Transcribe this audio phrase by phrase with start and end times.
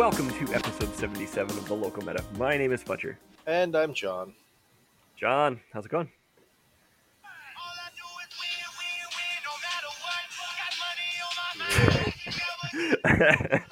[0.00, 2.24] welcome to episode 77 of the Local Meta.
[2.38, 3.18] My name is Fletcher.
[3.46, 4.32] And I'm John.
[5.14, 6.10] John, how's it going?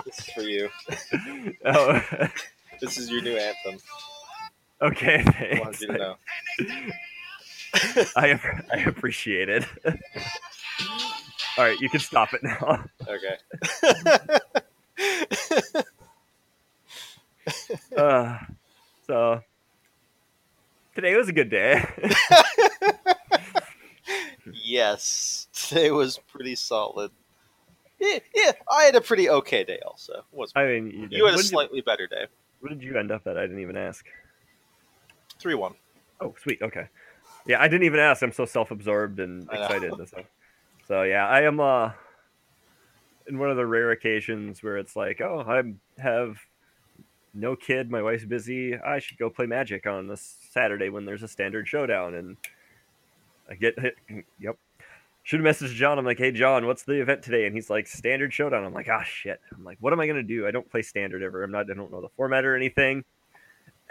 [0.04, 0.68] This is for you.
[1.64, 2.02] oh,
[2.82, 3.80] This is your new anthem.
[4.82, 5.60] okay, I thanks.
[5.60, 6.16] wanted you to know.
[8.16, 8.38] I,
[8.74, 9.64] I appreciate it.
[11.56, 12.84] All right, you can stop it now.
[13.08, 13.38] Okay.
[17.96, 18.38] Uh,
[19.06, 19.40] so,
[20.94, 21.84] today was a good day.
[24.52, 27.10] yes, today was pretty solid.
[27.98, 29.80] Yeah, yeah, I had a pretty okay day.
[29.84, 32.26] Also, was I mean, you, you had a slightly better day.
[32.60, 33.36] what did you end up at?
[33.36, 34.06] I didn't even ask.
[35.40, 35.74] Three one.
[36.20, 36.60] Oh, sweet.
[36.62, 36.86] Okay.
[37.46, 38.22] Yeah, I didn't even ask.
[38.22, 39.92] I'm so self-absorbed and excited.
[40.06, 40.24] stuff.
[40.86, 41.92] So yeah, I am uh
[43.28, 45.62] in one of the rare occasions where it's like, oh, I
[46.00, 46.38] have
[47.34, 48.76] no kid, my wife's busy.
[48.76, 52.36] I should go play Magic on this Saturday when there's a standard showdown, and
[53.50, 53.94] I get hit.
[54.40, 54.56] Yep.
[55.24, 55.98] Should have messaged John.
[55.98, 57.44] I'm like, hey John, what's the event today?
[57.46, 58.64] And he's like, standard showdown.
[58.64, 59.40] I'm like, ah shit.
[59.54, 60.46] I'm like, what am I gonna do?
[60.46, 61.42] I don't play standard ever.
[61.42, 61.70] I'm not.
[61.70, 63.04] I don't know the format or anything.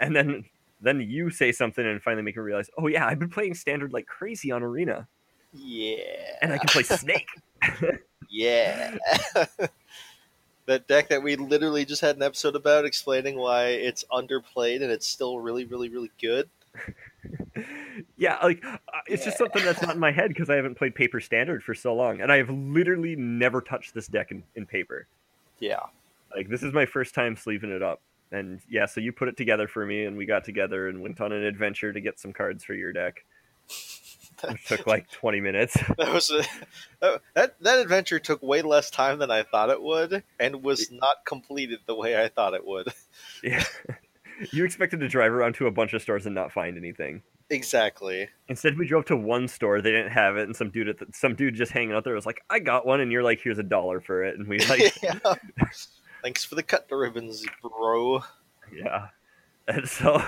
[0.00, 0.44] And then
[0.80, 3.92] then you say something and finally make me realize, oh yeah, I've been playing standard
[3.92, 5.06] like crazy on Arena,
[5.52, 5.96] Yeah.
[6.42, 7.28] and I can play Snake.
[8.30, 8.96] Yeah.
[10.68, 14.92] that deck that we literally just had an episode about explaining why it's underplayed and
[14.92, 16.48] it's still really, really, really good.
[18.16, 20.94] yeah, like uh, it's just something that's not in my head because I haven't played
[20.94, 24.66] Paper Standard for so long, and I have literally never touched this deck in, in
[24.66, 25.06] paper.
[25.58, 25.80] Yeah.
[26.36, 29.36] Like this is my first time sleeving it up, and yeah, so you put it
[29.36, 32.32] together for me, and we got together and went on an adventure to get some
[32.32, 33.24] cards for your deck.
[34.48, 35.76] It took like 20 minutes.
[35.98, 36.42] That was a,
[37.34, 41.24] that- that adventure took way less time than I thought it would, and was not
[41.26, 42.88] completed the way I thought it would.
[43.42, 43.64] yeah.
[44.52, 47.22] You expected to drive around to a bunch of stores and not find anything.
[47.50, 48.28] Exactly.
[48.48, 49.80] Instead, we drove to one store.
[49.80, 52.14] They didn't have it, and some dude at the, some dude just hanging out there
[52.14, 54.58] was like, "I got one," and you're like, "Here's a dollar for it," and we
[54.66, 55.18] like, yeah.
[56.22, 58.22] Thanks for the cut the ribbons, bro.
[58.72, 59.08] yeah.
[59.66, 60.22] And so,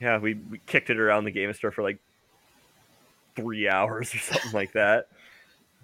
[0.00, 1.98] yeah, we, we kicked it around the game store for like
[3.42, 5.08] three hours or something like that.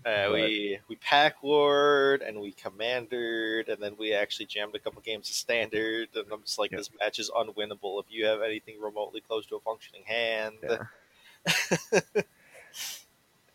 [0.06, 5.00] Uh, we we pack ward and we commandered, and then we actually jammed a couple
[5.00, 6.10] games of standard.
[6.15, 6.76] And I'm just like, Yeah.
[6.76, 10.56] this match is unwinnable if you have anything remotely close to a functioning hand.
[10.62, 12.22] Yeah.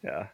[0.03, 0.27] Yeah.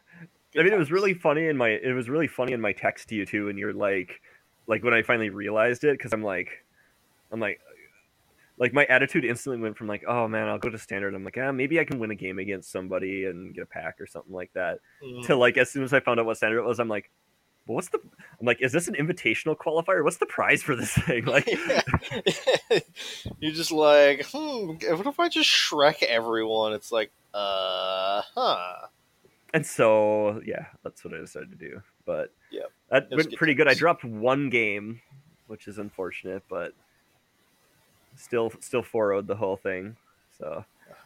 [0.58, 3.08] I mean, it was really funny in my it was really funny in my text
[3.10, 4.20] to you too, and you're like,
[4.66, 6.64] like when I finally realized it, because I'm like,
[7.30, 7.60] I'm like,
[8.58, 11.14] like my attitude instantly went from like, oh man, I'll go to standard.
[11.14, 14.00] I'm like, ah, maybe I can win a game against somebody and get a pack
[14.00, 14.78] or something like that.
[15.02, 15.26] Mm.
[15.26, 17.10] To like, as soon as I found out what standard it was, I'm like,
[17.66, 18.00] well, what's the?
[18.40, 20.04] I'm like, is this an invitational qualifier?
[20.04, 21.24] What's the prize for this thing?
[21.26, 21.46] Like,
[23.40, 26.72] You're just like, hmm, what if I just Shrek everyone?
[26.72, 28.86] It's like, uh, huh.
[29.52, 31.82] and so yeah, that's what I decided to do.
[32.06, 33.68] But yeah, that went pretty good.
[33.68, 35.00] I dropped one game,
[35.48, 36.72] which is unfortunate, but
[38.16, 39.96] still still 4 the whole thing.
[40.38, 40.64] So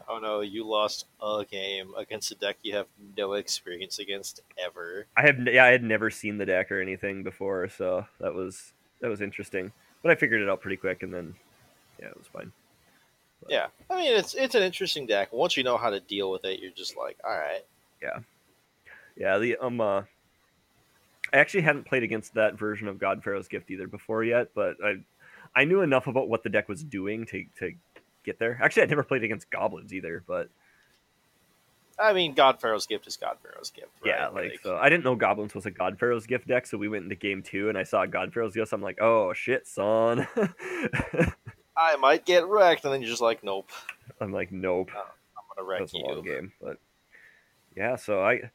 [0.08, 5.06] Oh no, you lost a game against a deck you have no experience against ever.
[5.16, 8.72] I have yeah, I had never seen the deck or anything before, so that was
[9.00, 9.72] that was interesting.
[10.02, 11.34] But I figured it out pretty quick, and then
[12.00, 12.50] yeah, it was fine.
[13.48, 15.32] Yeah, I mean it's it's an interesting deck.
[15.32, 17.64] Once you know how to deal with it, you're just like, all right.
[18.02, 18.18] Yeah.
[19.16, 20.02] Yeah, the um, uh,
[21.32, 24.76] I actually hadn't played against that version of God Pharaoh's Gift either before yet, but
[24.82, 24.96] I
[25.54, 27.72] I knew enough about what the deck was doing to to
[28.24, 28.58] get there.
[28.62, 30.48] Actually, I'd never played against goblins either, but
[32.00, 33.88] I mean, God Pharaoh's gift is God Pharaoh's gift.
[34.04, 34.14] Right?
[34.14, 36.88] yeah, like, so I didn't know goblins was a God Pharaoh's Gift deck, so we
[36.88, 38.70] went into game two, and I saw God Pharaoh's Gift.
[38.70, 40.26] So I'm like, oh shit, son.
[41.76, 43.70] I might get wrecked, and then you're just like, nope,
[44.20, 44.90] I'm like, nope.
[44.94, 46.78] Uh, I'm gonna wreck That's a long game, but
[47.76, 47.96] yeah.
[47.96, 48.50] So I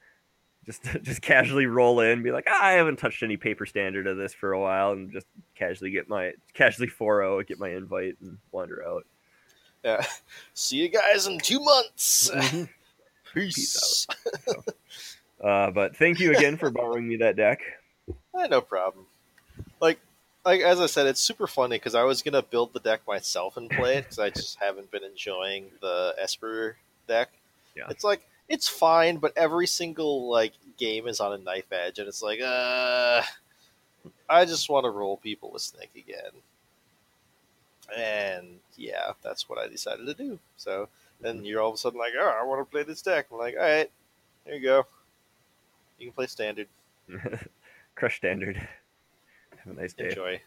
[0.65, 4.17] just just casually roll in, be like, ah, I haven't touched any paper standard of
[4.17, 8.37] this for a while, and just casually get my casually 4-0, get my invite, and
[8.51, 9.05] wander out.
[9.83, 10.05] Yeah.
[10.53, 12.29] See you guys in two months.
[12.33, 12.69] Mhm.
[13.33, 14.07] Peace.
[15.43, 17.59] uh, but thank you again for borrowing me that deck.
[18.07, 19.05] Eh, no problem.
[19.81, 19.99] Like,
[20.45, 23.57] like as I said, it's super funny because I was gonna build the deck myself
[23.57, 26.77] and play it because I just haven't been enjoying the Esper
[27.07, 27.29] deck.
[27.75, 27.87] Yeah.
[27.89, 32.07] It's like it's fine, but every single like game is on a knife edge, and
[32.07, 33.21] it's like, uh,
[34.29, 36.31] I just want to roll people with Snake again.
[37.95, 40.39] And yeah, that's what I decided to do.
[40.57, 40.89] So
[41.21, 43.27] then you're all of a sudden like, oh, I want to play this deck.
[43.31, 43.89] I'm like, all right,
[44.45, 44.85] here you go.
[45.99, 46.67] You can play standard.
[47.95, 48.57] Crush standard.
[49.57, 50.09] Have a nice day.
[50.09, 50.41] Enjoy.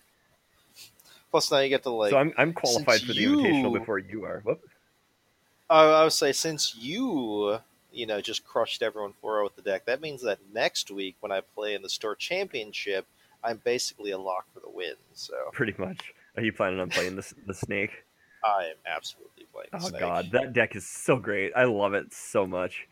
[1.31, 2.11] Plus, now you get to like.
[2.11, 4.41] so I'm I'm qualified for the invitational before you are.
[4.45, 4.67] Whoop.
[5.69, 7.59] I, I would say since you,
[7.99, 11.33] you know, just crushed everyone 4 with the deck, that means that next week when
[11.33, 13.07] I play in the store championship,
[13.43, 14.95] I'm basically a lock for the win.
[15.15, 16.15] So Pretty much.
[16.37, 18.05] Are you planning on playing the the snake?
[18.45, 19.69] I am absolutely playing.
[19.73, 20.01] Oh Snake.
[20.01, 21.53] god, that deck is so great.
[21.57, 22.87] I love it so much.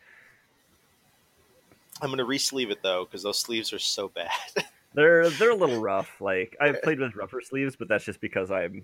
[2.01, 4.29] I'm gonna re-sleeve it though because those sleeves are so bad.
[4.93, 6.19] They're they're a little rough.
[6.19, 8.83] Like I've played with rougher sleeves, but that's just because I'm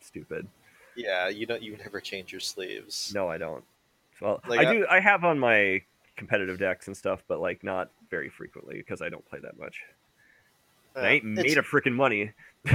[0.00, 0.46] stupid.
[0.96, 1.62] yeah, you don't.
[1.62, 3.12] You never change your sleeves.
[3.14, 3.64] No, I don't.
[4.20, 4.86] Well, Like, I I- do.
[4.88, 5.82] I have on my
[6.16, 9.82] competitive decks and stuff, but like not very frequently because I don't play that much.
[10.94, 12.32] Uh, I ain't made of freaking money.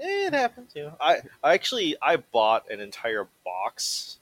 [0.00, 0.72] It happens.
[0.76, 4.18] You know, I I actually I bought an entire box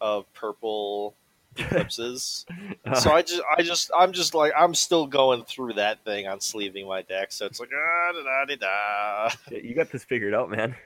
[0.00, 1.12] of purple
[1.56, 2.46] eclipses.
[3.00, 6.40] so I just I just I'm just like I'm still going through that thing on
[6.40, 7.32] sleeving my deck.
[7.32, 9.56] So it's like ah da da da da.
[9.56, 10.76] You got this figured out, man.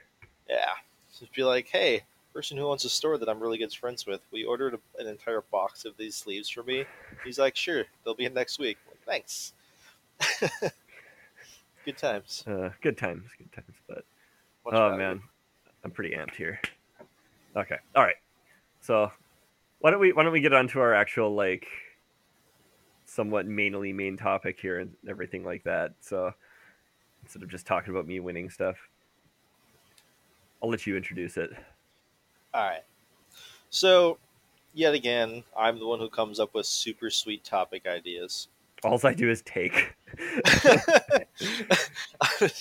[0.49, 0.65] Yeah,
[1.19, 4.21] just be like, hey, person who owns a store that I'm really good friends with,
[4.33, 6.85] we ordered a, an entire box of these sleeves for me.
[7.25, 8.79] He's like, sure, they'll be in next week.
[8.87, 9.53] I'm like, Thanks.
[11.85, 12.45] good times.
[12.47, 13.75] Uh, good times, good times.
[13.89, 14.05] But
[14.65, 14.97] Much oh better.
[14.97, 15.23] man,
[15.85, 16.61] I'm pretty amped here.
[17.57, 18.17] Okay, all right.
[18.81, 19.11] So
[19.81, 21.67] why don't we why don't we get on to our actual like
[23.05, 25.93] somewhat mainly main topic here and everything like that.
[26.01, 26.33] So
[27.23, 28.77] instead of just talking about me winning stuff,
[30.63, 31.51] I'll let you introduce it.
[32.55, 32.83] All right.
[33.71, 34.19] So,
[34.75, 38.49] yet again, I'm the one who comes up with super sweet topic ideas.
[38.85, 39.95] All I do is take.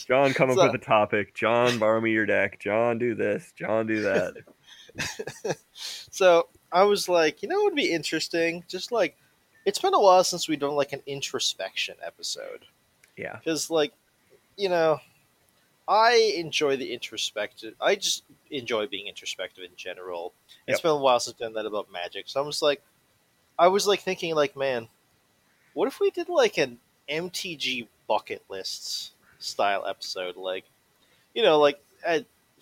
[0.07, 1.33] John, come up So- with a topic.
[1.33, 2.59] John, borrow me your deck.
[2.59, 3.51] John, do this.
[3.55, 5.57] John, do that.
[5.73, 8.63] so, I was like, you know what would be interesting?
[8.67, 9.17] Just like,
[9.65, 12.65] it's been a while since we've done like an introspection episode.
[13.17, 13.37] Yeah.
[13.37, 13.93] Because, like,
[14.57, 14.99] you know,
[15.91, 17.75] I enjoy the introspective.
[17.81, 20.31] I just enjoy being introspective in general.
[20.65, 20.83] It's Yep.
[20.83, 22.29] been a while since I've done that about magic.
[22.29, 22.81] So I'm just like,
[23.59, 24.87] I was like thinking, like, man,
[25.73, 26.79] what if we did like an
[27.09, 30.37] MTG bucket lists style episode?
[30.37, 30.63] Like,
[31.33, 32.19] you know, like uh,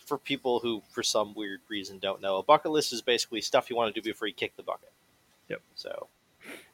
[0.08, 3.70] for people who, for some weird reason, don't know, a bucket list is basically stuff
[3.70, 4.92] you want to do before you kick the bucket.
[5.50, 5.62] Yep.
[5.76, 6.08] So,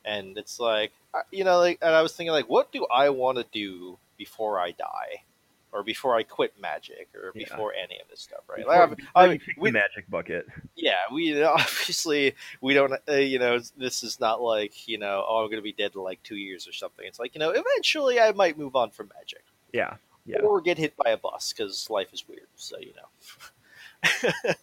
[0.06, 3.10] and it's like, uh, you know, like, and I was thinking, like, what do I
[3.10, 5.24] want to do before I die?
[5.72, 7.50] Or before I quit magic, or Yeah.
[7.50, 8.60] before any of this stuff, right?
[8.60, 10.48] Before, Like, I mean, we- magic bucket.
[10.76, 12.94] yeah, we obviously we don't.
[13.10, 15.92] Uh, you know, this is not like you know, oh, I'm going to be dead
[15.96, 17.06] in like two years or something.
[17.06, 19.96] It's like you know, eventually I might move on from magic Yeah.
[20.26, 20.40] Yeah.
[20.40, 22.48] or get hit by a bus because life is weird.
[22.56, 24.24] So you know,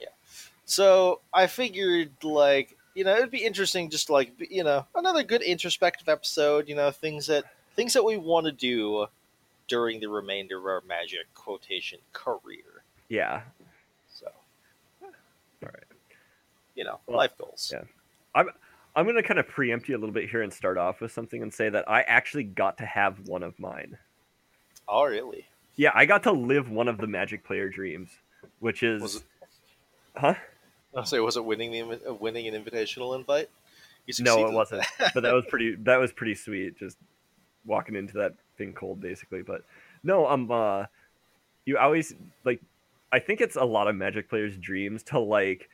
[0.00, 0.08] yeah.
[0.66, 5.42] So I figured like you know it'd be interesting just like you know another good
[5.42, 6.68] introspective episode.
[6.68, 7.44] You know things that
[7.74, 9.06] things that we want to do
[9.68, 12.84] during the remainder of our magic quotation career.
[13.08, 13.42] Yeah.
[14.08, 14.26] So
[15.02, 15.08] All
[15.62, 15.84] right.
[16.74, 17.70] you know, Well, life goals.
[17.74, 17.82] yeah.
[18.34, 18.48] I'm
[18.94, 21.12] I'm going to kind of preempt you a little bit here and start off with
[21.12, 23.98] something and say that I actually got to have one of mine.
[24.88, 25.46] Oh, really?
[25.74, 28.08] Yeah, I got to live one of the Magic player dreams,
[28.60, 29.22] which is, Was it-
[30.16, 30.34] huh?
[30.96, 33.50] I was say, was it winning the winning an invitational invite?
[34.20, 34.86] No, it wasn't.
[35.12, 35.74] but that was pretty.
[35.80, 36.78] That was pretty sweet.
[36.78, 36.96] Just
[37.66, 39.42] walking into that thing cold, basically.
[39.42, 39.62] But
[40.02, 40.84] no, um, uh,
[41.64, 42.60] you always like.
[43.12, 45.68] I think it's a lot of Magic players' dreams to like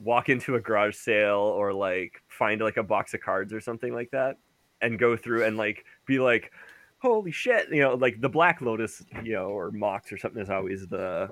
[0.00, 3.92] walk into a garage sale or like find like a box of cards or something
[3.92, 4.36] like that,
[4.80, 6.52] and go through and like be like,
[6.98, 10.50] "Holy shit!" You know, like the Black Lotus, you know, or Mox or something is
[10.50, 11.30] always the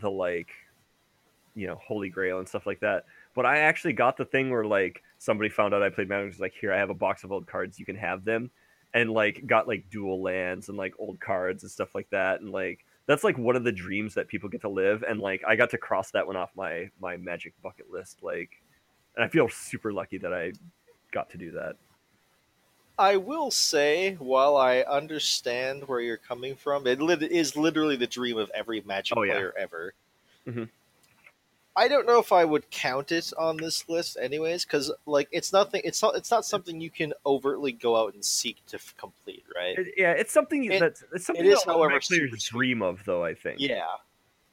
[0.00, 0.48] the like,
[1.54, 3.04] you know, Holy Grail and stuff like that.
[3.34, 6.28] But I actually got the thing where like somebody found out I played Magic.
[6.28, 7.78] Was like, here I have a box of old cards.
[7.78, 8.50] You can have them,
[8.94, 12.40] and like got like dual lands and like old cards and stuff like that.
[12.40, 15.02] And like that's like one of the dreams that people get to live.
[15.02, 18.18] And like I got to cross that one off my my Magic bucket list.
[18.22, 18.50] Like,
[19.16, 20.52] and I feel super lucky that I
[21.12, 21.76] got to do that.
[22.98, 28.06] I will say, while I understand where you're coming from, it lit- is literally the
[28.06, 29.32] dream of every Magic Oh, yeah.
[29.32, 29.94] player ever.
[30.46, 30.68] Mhm.
[31.76, 35.52] I don't know if I would count it on this list, anyways, because like it's
[35.52, 35.82] nothing.
[35.84, 36.16] It's not.
[36.16, 39.78] It's not something you can overtly go out and seek to f- complete, right?
[39.78, 43.04] It- yeah, it's something It- that's it's something is, lot of however, players dream of,
[43.04, 43.24] though.
[43.24, 43.60] I think.
[43.60, 43.84] yeah,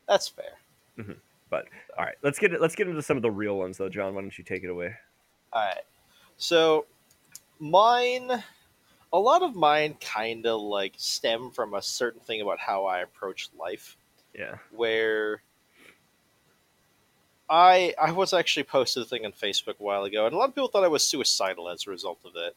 [0.08, 0.54] that's fair.
[0.98, 1.14] Mm-hmm.
[1.50, 1.66] But
[1.98, 2.62] all right, let's get it.
[2.62, 3.90] Let's get into some of the real ones, though.
[3.90, 4.94] John, why don't you take it away?
[5.54, 5.84] All right.
[6.38, 6.86] So
[7.60, 8.44] mine
[9.14, 13.00] a lot of mine kind of like stem from a certain thing about how I
[13.00, 13.96] approach life
[14.38, 14.58] Yeah.
[14.72, 15.42] where
[17.50, 20.50] I I was actually posted a thing on Facebook a while ago and a lot
[20.50, 22.56] of people thought I was suicidal as a result of it.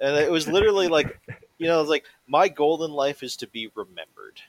[0.00, 1.18] And it was literally like
[1.58, 4.40] you know, like my goal in life is to be remembered.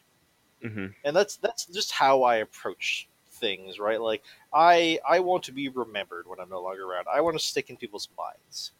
[0.62, 4.02] hmm and that's that's just how I approach things, right?
[4.02, 4.24] Like
[4.54, 7.08] I I want to be remembered when I'm no longer around.
[7.14, 8.72] I want to stick in people's minds,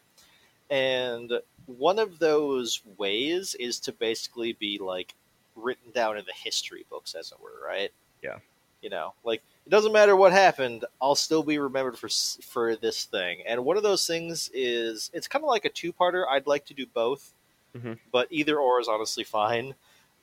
[0.70, 1.32] and
[1.66, 5.14] one of those ways is to basically be like
[5.56, 7.90] written down in the history books, as it were, right?
[8.22, 8.38] Yeah.
[8.82, 12.08] You know, like it doesn't matter what happened, I'll still be remembered for
[12.42, 13.42] for this thing.
[13.46, 16.26] And one of those things is it's kind of like a two parter.
[16.28, 17.32] I'd like to do both,
[17.74, 17.98] Mhm.
[18.12, 19.74] but either or is honestly fine.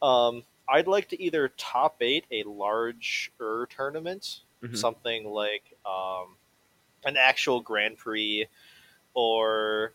[0.01, 4.77] Um, I'd like to either top eight a larger tournament, Mhm.
[4.77, 6.37] something like um,
[7.03, 8.47] an actual Grand Prix,
[9.15, 9.93] or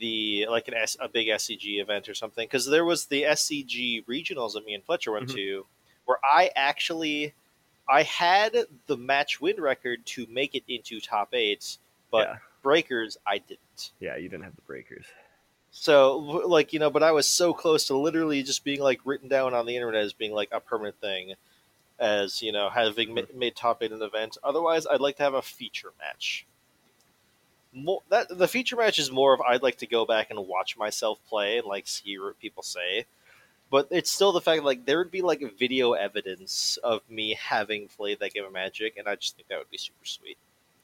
[0.00, 2.46] the like an S, a big SCG event or something.
[2.46, 5.34] Because there was the SCG regionals that me and Fletcher went Mhm.
[5.34, 5.66] to,
[6.06, 7.34] where I actually
[7.88, 11.78] I had the match win record to make it into top eight,
[12.10, 13.92] but yeah, breakers I didn't.
[14.00, 15.06] yeah, you didn't have the breakers.
[15.70, 19.28] So, like, you know, but I was so close to literally just being, like, written
[19.28, 21.34] down on the internet as being, like, a permanent thing,
[21.98, 24.38] as, you know, having ma- made top eight an event.
[24.42, 26.46] Otherwise, I'd like to have a feature match.
[27.72, 30.76] More, that The feature match is more of I'd like to go back and watch
[30.76, 33.04] myself play and, like, see what people say.
[33.70, 37.88] But it's still the fact, like, there would be, like, video evidence of me having
[37.88, 40.38] played that game of Magic, and I just think that would be super sweet.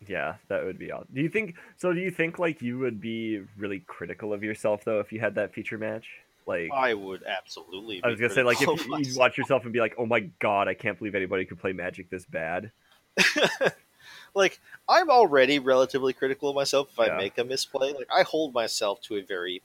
[0.06, 1.08] Yeah, that would be awesome.
[1.14, 1.92] Do you think so?
[1.92, 5.36] Do you think like you would be really critical of yourself though if you had
[5.36, 6.06] that feature match?
[6.46, 9.16] Like, I would absolutely I was gonna say, like, if you, myself.
[9.16, 12.10] watch yourself and be like, "Oh my god, I can't believe anybody could play Magic
[12.10, 12.70] this bad."
[14.34, 17.14] like I'm already relatively critical of myself if Yeah.
[17.14, 17.94] I make a misplay.
[17.94, 19.62] Like I hold myself to a very,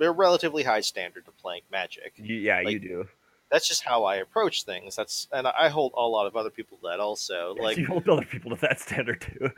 [0.00, 2.12] a relatively high standard to playing Magic.
[2.16, 3.08] Yeah, you do.
[3.50, 4.94] That's just how I approach things.
[4.94, 7.54] That's and I hold a lot of other people to that also.
[7.58, 9.50] Like you hold other people to that standard too.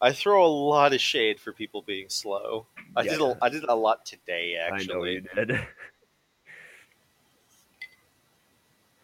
[0.00, 2.66] I throw a lot of shade for people being slow.
[2.94, 3.32] I did Yeah.
[3.32, 4.92] a, I did a lot today actually.
[4.92, 5.66] I know you did.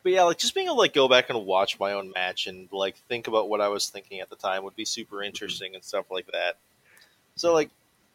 [0.02, 2.46] But yeah, like just being able to like go back and watch my own match
[2.46, 5.26] and like think about what I was thinking at the time would be super mm-hmm.
[5.26, 6.56] interesting and stuff like that.
[7.36, 7.70] So like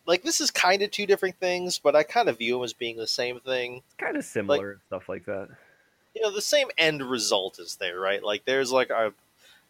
[0.07, 2.73] like this is kind of two different things, but I kind of view them as
[2.73, 3.83] being the same thing.
[3.85, 5.49] It's kind of similar and stuff like that.
[6.15, 8.23] You know, the same end result is there, right?
[8.23, 9.13] Like there's like a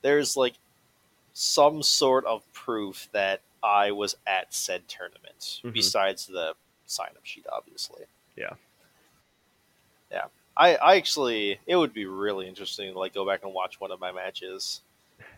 [0.02, 0.54] there's like
[1.34, 5.74] some sort of proof that I was at said tournament Mhm.
[5.74, 6.54] besides the
[6.86, 8.04] sign up sheet obviously.
[8.36, 8.54] Yeah.
[10.12, 10.26] Yeah.
[10.56, 13.92] I, I actually it would be really interesting to like go back and watch one
[13.92, 14.82] of my matches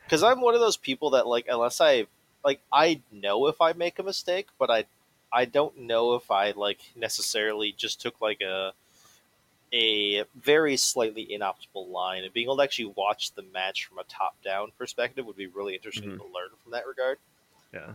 [0.06, 2.06] because i'm one of those people that like unless i
[2.44, 4.86] like i know if i make a mistake but i
[5.32, 8.74] i don't know if i like necessarily just took like a
[9.72, 14.04] a very slightly inoptimal line and being able to actually watch the match from a
[14.06, 16.18] top down perspective would be really interesting Mhm.
[16.18, 17.20] to learn from that regard
[17.72, 17.94] Yeah.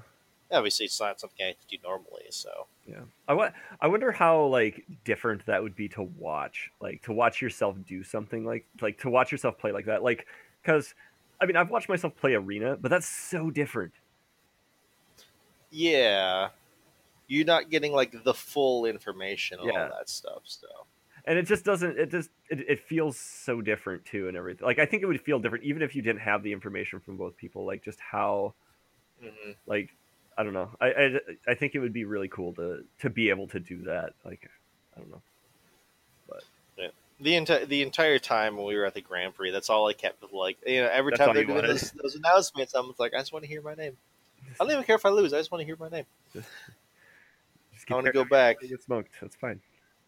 [0.53, 4.13] obviously it's not something i have to do normally so Yeah, I wa- I wonder
[4.13, 8.67] how like different that would be to watch, like to watch yourself do something like
[8.83, 10.27] like to watch yourself play like that, like
[10.63, 10.95] because
[11.41, 13.95] I mean I've watched myself play arena, but that's so different.
[15.75, 16.51] Yeah
[17.27, 19.83] you're not getting like the full information and Yeah.
[19.83, 20.67] all that stuff so
[21.27, 24.79] and it just doesn't it just it, it feels so different too and everything like
[24.79, 27.37] i think it would feel different even if you didn't have the information from both
[27.37, 28.55] people like just how
[29.21, 29.57] Mhm.
[29.67, 29.91] like
[30.39, 33.31] i don't know i i, I think it would be really cool to to be
[33.31, 34.49] able to do that like
[34.97, 35.23] i don't know
[36.29, 36.45] but
[37.21, 39.93] the entire the entire time when we were at the Grand Prix, that's all I
[39.93, 43.15] kept with like you know every That's time they're doing those, those announcements, I'm like
[43.15, 43.97] I just want to hear my name.
[44.61, 45.33] I don't even care if I lose.
[45.33, 46.05] I just want to hear my name.
[47.91, 48.61] I want to go back.
[48.61, 49.61] get smoked that's fine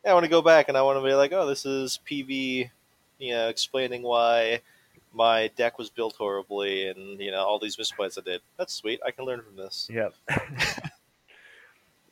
[0.05, 2.01] Yeah, I want to go back and I want to be like, oh, this is
[2.11, 2.71] PV,
[3.19, 4.63] you know, explaining why
[5.13, 8.41] my deck was built horribly and you know all these misplays I did.
[8.57, 9.01] That's sweet.
[9.05, 9.89] I can learn from this.
[9.91, 10.15] Yep.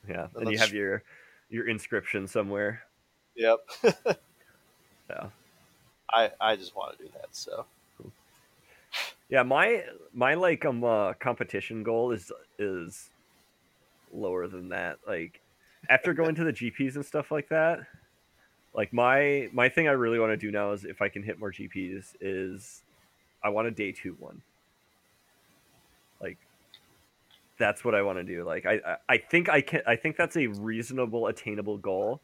[0.09, 1.03] yeah, and you have your
[1.51, 2.83] your inscription somewhere.
[3.37, 3.59] Yep.
[5.11, 5.27] Yeah.
[6.11, 7.29] I I just want to do that.
[7.33, 7.67] So
[9.29, 13.11] Yeah, my my like um uh, competition goal is is
[14.13, 14.99] lower than that.
[15.07, 15.41] Like
[15.89, 17.81] after going to the GPs and stuff like that,
[18.75, 21.39] like my my thing I really want to do now is if I can hit
[21.39, 22.83] more GPs is
[23.43, 24.43] I want a day two one.
[26.21, 26.39] Like
[27.59, 28.45] that's what I want to do.
[28.45, 32.21] Like I I- I think I can I think that's a reasonable attainable goal.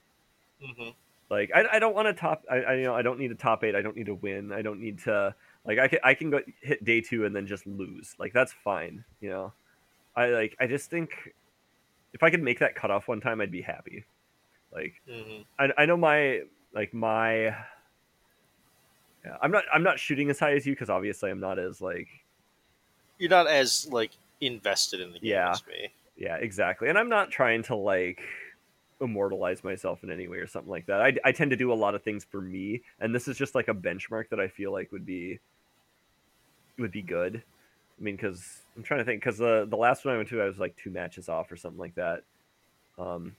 [0.60, 0.90] hmm
[1.30, 2.44] Like I, I don't want to top.
[2.50, 3.74] I, I you know I don't need a top eight.
[3.74, 4.52] I don't need to win.
[4.52, 5.34] I don't need to
[5.66, 8.14] like I can I can go hit day two and then just lose.
[8.18, 9.04] Like that's fine.
[9.20, 9.52] You know,
[10.16, 11.10] I like I just think
[12.12, 14.04] if I could make that cutoff one time, I'd be happy.
[14.72, 16.42] Like hmm I I know my
[16.74, 17.54] like my.
[19.24, 19.64] Yeah, I'm not.
[19.72, 22.08] I'm not shooting as high as you because obviously I'm not as like.
[23.18, 25.50] you're not as like invested in the game Yeah.
[25.50, 25.90] as me.
[26.16, 26.88] Yeah, exactly.
[26.88, 28.20] And I'm not trying to like.
[29.00, 31.00] Immortalize myself in any way or something like that.
[31.00, 33.54] I, I tend to do a lot of things for me, and this is just
[33.54, 35.40] like a benchmark that I feel like would be
[36.78, 37.42] would be good.
[37.98, 40.42] I mean, because I'm trying to think, because the the last one I went to,
[40.42, 42.22] I was like two matches off or something like that,
[42.98, 43.36] um,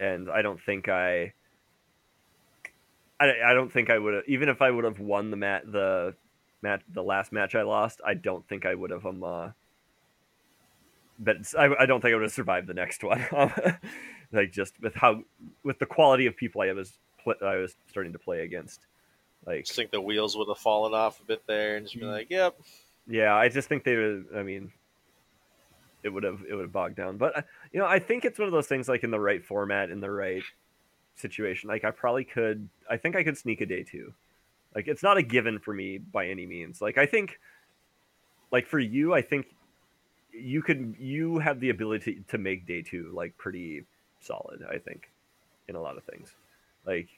[0.00, 1.32] and I don't think I.
[3.20, 5.64] I, I don't think I would have even if I would have won the mat
[5.66, 6.14] the
[6.62, 9.48] mat the last match I lost I don't think I would have um uh,
[11.18, 13.24] but I, I don't think I would have survived the next one
[14.32, 15.22] like just with how
[15.64, 16.98] with the quality of people I was
[17.42, 18.80] I was starting to play against
[19.46, 22.04] like just think the wheels would have fallen off a bit there and just be
[22.04, 22.58] like yep
[23.06, 24.72] yeah I just think they would I mean
[26.02, 28.38] it would have it would have bogged down but uh, you know I think it's
[28.38, 30.42] one of those things like in the right format in the right
[31.18, 31.68] situation.
[31.68, 32.68] Like I probably could.
[32.88, 34.14] I think I could sneak a day two.
[34.74, 36.80] Like it's not a given for me by any means.
[36.80, 37.38] Like I think,
[38.50, 39.46] like for you, I think
[40.38, 40.96] you could.
[40.98, 43.84] You have the ability to, to make day two like pretty
[44.20, 44.64] solid.
[44.68, 45.10] I think
[45.68, 46.34] in a lot of things.
[46.86, 47.08] Like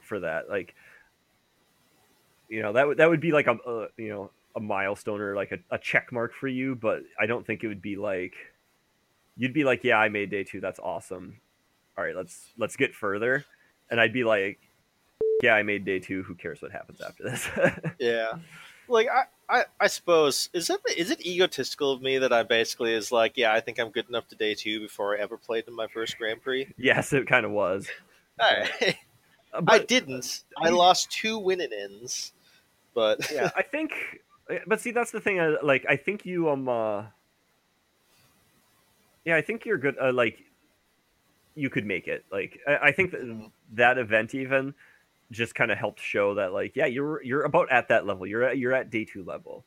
[0.00, 0.74] for that, like
[2.48, 5.34] you know that would that would be like a, a you know a milestone or
[5.34, 6.74] like a, a check mark for you.
[6.74, 8.34] But I don't think it would be like
[9.36, 10.60] you'd be like, yeah, I made day two.
[10.60, 11.40] That's awesome
[11.96, 13.44] all right, let's let's get further.
[13.90, 14.58] And I'd be like,
[15.42, 16.22] yeah, I made day two.
[16.22, 17.48] Who cares what happens after this?
[17.98, 18.32] yeah,
[18.88, 22.94] like I, I, I suppose is it is it egotistical of me that I basically
[22.94, 25.68] is like, yeah, I think I'm good enough to day two before I ever played
[25.68, 26.68] in my first Grand Prix.
[26.76, 27.88] Yes, it kind of was.
[28.40, 28.96] Right.
[29.52, 30.44] Uh, but, I didn't.
[30.56, 32.32] I lost two winning ins,
[32.94, 33.92] but yeah, I think.
[34.66, 35.38] But see, that's the thing.
[35.38, 36.66] Uh, like, I think you um.
[36.66, 37.04] Uh,
[39.26, 39.96] yeah, I think you're good.
[40.00, 40.38] Uh, like,
[41.54, 42.24] you could make it.
[42.32, 43.46] Like I, I think that, mm-hmm.
[43.74, 44.74] that event even
[45.32, 48.26] just kind of helped show that like yeah you're you're about at that level.
[48.26, 49.64] You're at you're at day two level,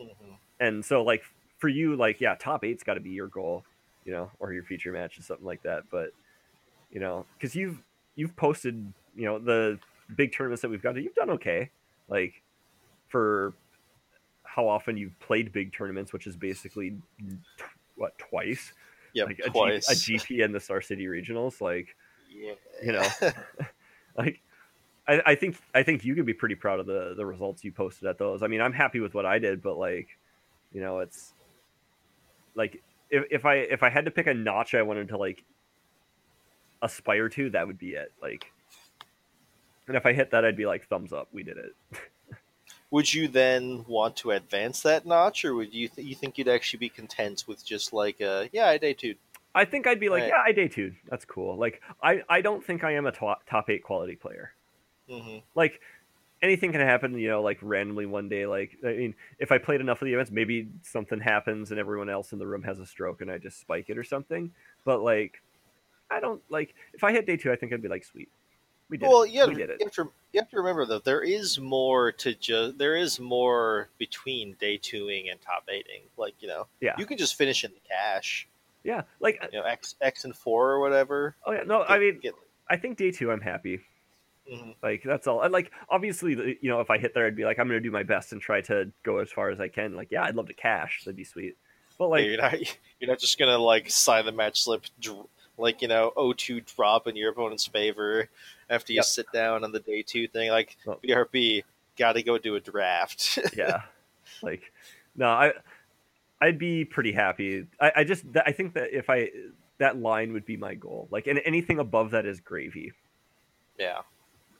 [0.00, 0.32] mm-hmm.
[0.60, 1.22] and so like
[1.58, 3.64] for you like yeah top eight's got to be your goal,
[4.04, 5.84] you know, or your feature match or something like that.
[5.90, 6.10] But
[6.90, 7.78] you know because you've
[8.16, 9.78] you've posted you know the
[10.16, 11.70] big tournaments that we've got to you've done okay
[12.08, 12.42] like
[13.08, 13.54] for
[14.42, 16.94] how often you've played big tournaments which is basically
[17.96, 18.74] what twice
[19.12, 19.90] yeah, like twice.
[19.90, 21.94] A, G, a GP and the Star City regionals, like
[22.30, 22.54] yeah.
[22.82, 23.06] you know,
[24.18, 24.40] like
[25.12, 27.72] I, I think I think you can be pretty proud of the the results you
[27.72, 28.42] posted at those.
[28.42, 30.08] I mean, I'm happy with what I did, but like,
[30.72, 31.34] you know, it's
[32.54, 35.44] like if if I if I had to pick a notch I wanted to like
[36.80, 38.10] aspire to, that would be it.
[38.22, 38.50] Like,
[39.86, 41.74] and if I hit that, I'd be like, thumbs up, we did it.
[42.90, 46.48] would you then want to advance that notch, or would you th- you think you'd
[46.48, 49.16] actually be content with just like, uh, yeah, I day two?
[49.54, 50.28] I think I'd be like, right.
[50.28, 50.94] yeah, I day two.
[51.10, 51.58] That's cool.
[51.58, 54.52] Like, I I don't think I am a top top eight quality player.
[55.10, 55.38] Mm-hmm.
[55.54, 55.80] Like,
[56.42, 57.18] anything can happen.
[57.18, 58.46] You know, like randomly one day.
[58.46, 62.08] Like, I mean, if I played enough of the events, maybe something happens and everyone
[62.08, 64.52] else in the room has a stroke and I just spike it or something.
[64.84, 65.40] But like,
[66.10, 68.28] I don't like if I hit day two, I think I'd be like, sweet.
[68.90, 69.08] We did.
[69.08, 69.78] Well, yeah, we did it.
[69.80, 72.76] You have, to, you have to remember though, there is more to just.
[72.76, 76.02] There is more between day twoing and top eighting.
[76.18, 78.46] Like you know, yeah, you can just finish in the cash.
[78.84, 81.36] Yeah, like you know, X X and four or whatever.
[81.46, 82.34] Oh yeah, no, get, I mean, get...
[82.68, 83.80] I think day two, I'm happy.
[84.50, 84.70] Mm-hmm.
[84.82, 85.42] Like that's all.
[85.42, 87.90] And like obviously, you know, if I hit there, I'd be like, I'm gonna do
[87.90, 89.94] my best and try to go as far as I can.
[89.94, 91.02] Like, yeah, I'd love to cash.
[91.04, 91.56] That'd be sweet.
[91.98, 92.54] But like, yeah, you're not
[93.00, 94.84] you're not just gonna like sign the match slip,
[95.58, 98.28] like you know, O2 drop in your opponent's favor
[98.68, 99.04] after you yep.
[99.04, 100.50] sit down on the day two thing.
[100.50, 100.98] Like oh.
[101.02, 101.62] BRB,
[101.96, 103.38] got to go do a draft.
[103.56, 103.82] yeah,
[104.42, 104.72] like
[105.14, 105.52] no, I
[106.40, 107.66] I'd be pretty happy.
[107.80, 109.30] I, I just I think that if I
[109.78, 111.08] that line would be my goal.
[111.10, 112.92] Like and anything above that is gravy.
[113.78, 114.00] Yeah,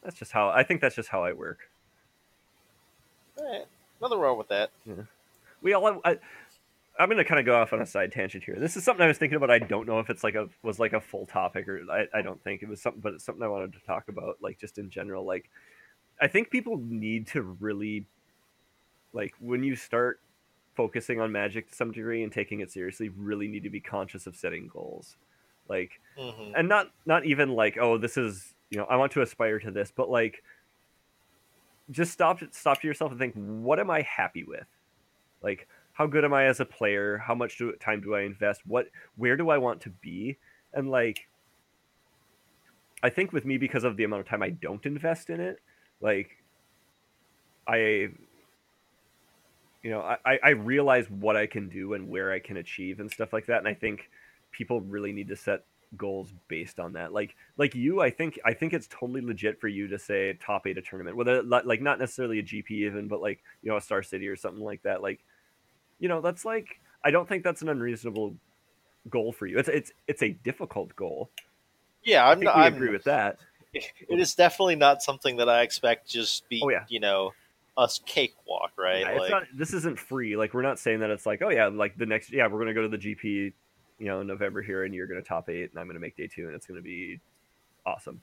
[0.02, 0.80] that's just how I think.
[0.80, 1.58] That's just how I work.
[3.38, 3.66] All right,
[4.00, 4.70] nothing wrong with that.
[4.84, 4.94] Yeah.
[5.62, 6.00] We all.
[6.04, 6.18] I,
[6.98, 8.56] I'm gonna kind of go off on a side tangent here.
[8.58, 9.50] This is something I was thinking about.
[9.50, 12.22] I don't know if it's like a was like a full topic or I, I
[12.22, 14.76] don't think it was something, but it's something I wanted to talk about, like just
[14.78, 15.24] in general.
[15.24, 15.48] Like,
[16.20, 18.04] I think people need to really,
[19.14, 20.20] like, when you start
[20.74, 24.26] focusing on magic to some degree and taking it seriously, really need to be conscious
[24.26, 25.16] of setting goals,
[25.68, 26.52] like, mm-hmm.
[26.54, 29.70] and not not even like, oh, this is you know I want to aspire to
[29.70, 30.42] this, but like,
[31.90, 34.66] just stop stop to yourself and think, what am I happy with,
[35.42, 37.18] like how good am I as a player?
[37.18, 38.62] How much do, time do I invest?
[38.66, 40.38] What where do I want to be?
[40.72, 41.28] And like
[43.02, 45.60] I think with me because of the amount of time I don't invest in it,
[46.00, 46.30] like
[47.68, 48.08] I
[49.82, 53.10] you know, I, I realize what I can do and where I can achieve and
[53.10, 53.58] stuff like that.
[53.58, 54.08] And I think
[54.52, 55.64] people really need to set
[55.96, 57.12] goals based on that.
[57.12, 60.66] Like like you, I think I think it's totally legit for you to say top
[60.66, 63.80] eight a tournament, whether like not necessarily a GP even, but like you know a
[63.80, 65.02] Star City or something like that.
[65.02, 65.20] Like
[65.98, 68.34] you know, that's like I don't think that's an unreasonable
[69.08, 69.58] goal for you.
[69.58, 71.30] It's it's it's a difficult goal.
[72.04, 72.40] Yeah, I I'm.
[72.40, 73.38] not, we I'm agree with that.
[73.74, 76.84] it is definitely not something that I expect just be Oh, yeah.
[76.88, 77.32] you know
[77.76, 79.00] us cakewalk, right?
[79.00, 79.42] Yeah, it's like, not.
[79.54, 80.36] This isn't free.
[80.36, 82.74] Like we're not saying that it's like, oh yeah, like the next, yeah, we're gonna
[82.74, 83.52] go to the GP,
[84.02, 86.46] you know, November here, and you're gonna top eight, and I'm gonna make day two,
[86.46, 87.20] and it's gonna be
[87.86, 88.20] awesome.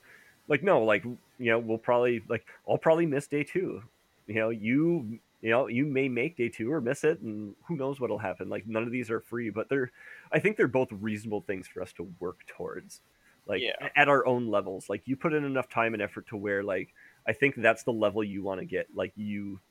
[0.50, 3.82] Like no, like you know, we'll probably like I'll probably miss day two.
[4.28, 7.78] You know, you you know, you may make day two or miss it, and who
[7.78, 8.50] knows what'll happen.
[8.50, 9.90] Like none of these are free, but they're,
[10.34, 13.00] I think they're both reasonable things for us to work towards.
[13.48, 13.88] Like Yeah.
[13.96, 14.90] at our own levels.
[14.90, 16.94] Like you put in enough time and effort to where like
[17.26, 18.88] I think that's the level you want to get.
[18.94, 19.62] Like you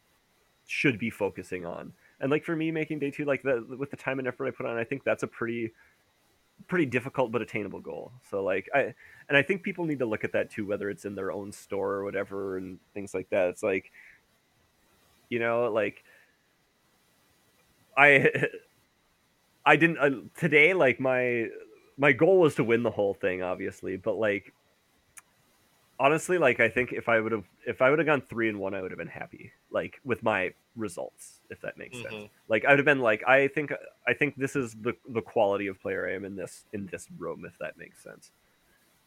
[0.67, 1.93] should be focusing on.
[2.21, 4.51] And like for me, making day two, like the with the time and effort I
[4.53, 5.73] put on, I think that's a pretty
[6.67, 8.13] pretty difficult but attainable goal.
[8.31, 8.95] So like I
[9.29, 11.53] and I think people need to look at that too, whether it's in their own
[11.53, 13.49] store or whatever and things like that.
[13.49, 13.91] It's like
[15.29, 16.05] you know, like
[17.97, 18.31] I
[19.65, 21.49] I didn't uh, today like my
[21.97, 24.53] my goal was to win the whole thing obviously, but like
[26.01, 28.59] honestly like I think if I would have if I would have gone 3 and
[28.59, 32.15] 1 I would have been happy like with my results if that makes sense.
[32.15, 32.29] Mhm.
[32.49, 33.73] Like I would have been like I think
[34.07, 37.09] I think this is the the quality of player I am in this in this
[37.19, 38.31] room if that makes sense.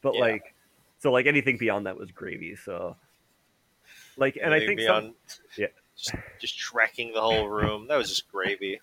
[0.02, 0.22] But Yeah.
[0.22, 0.54] like
[1.00, 2.56] so like anything beyond that was gravy.
[2.56, 2.96] So
[4.18, 5.16] like and I Maybe think some,
[5.58, 5.68] yeah.
[5.96, 7.88] just just wrecking the whole room.
[7.88, 8.82] That was just gravy.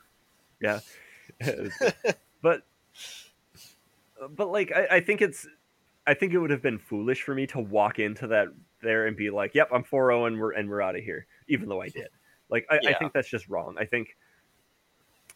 [0.60, 0.80] yeah
[2.42, 2.62] but
[4.30, 5.46] but like I, I think it's
[6.08, 8.48] i think it would have been foolish for me to walk into that
[8.82, 11.68] there and be like yep i'm 4-0 and we're and we're out of here even
[11.68, 12.08] though i did.
[12.50, 13.76] Like I, I think that's just wrong.
[13.78, 14.16] I think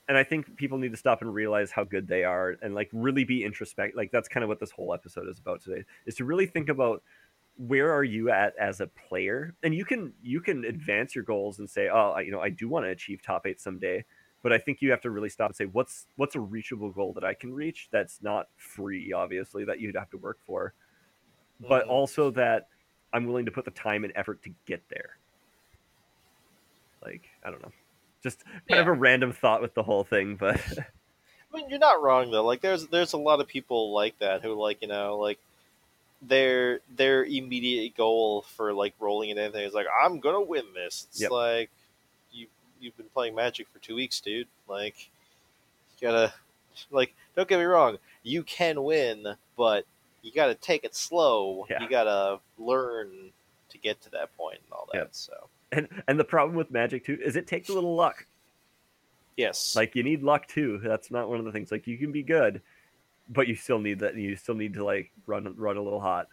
[0.09, 2.89] and i think people need to stop and realize how good they are and like
[2.93, 6.15] really be introspect like that's kind of what this whole episode is about today is
[6.17, 7.03] to really think about
[7.57, 9.55] where are you at as a player?
[9.63, 12.49] And you can you can advance your goals and say oh I, you know i
[12.49, 14.05] do want to achieve top eight someday
[14.42, 17.12] but I think you have to really stop and say what's what's a reachable goal
[17.14, 20.74] that I can reach that's not free, obviously, that you'd have to work for,
[21.61, 21.88] but Mhm.
[21.88, 22.68] also that
[23.12, 25.18] I'm willing to put the time and effort to get there.
[27.05, 27.72] Like I don't know,
[28.22, 30.61] just kind of a random thought with the whole thing, but
[31.52, 32.44] I mean, you're not wrong though.
[32.44, 35.38] Like, there's there's a lot of people like that who like you know like
[36.22, 41.07] their their immediate goal for like rolling in anything is like I'm gonna win this.
[41.11, 41.31] It's Yep.
[41.31, 41.70] like
[42.83, 44.49] you've been playing Magic for two weeks, dude.
[44.68, 45.09] Like
[45.99, 46.33] you gotta
[46.90, 49.25] like don't get me wrong, you can win,
[49.57, 49.85] but
[50.23, 51.66] you gotta take it slow.
[51.71, 51.83] Yeah.
[51.83, 53.31] You gotta learn
[53.71, 54.99] to get to that point and all that.
[54.99, 55.09] Yep.
[55.12, 55.33] So
[55.71, 58.27] and and the problem with Magic too is it takes a little luck.
[59.37, 60.81] yes, Like you need luck too.
[60.83, 61.73] That's not one of the things.
[61.73, 62.61] Like you can be good,
[63.29, 64.16] but you still need that.
[64.16, 66.29] You still need to like run run a little hot.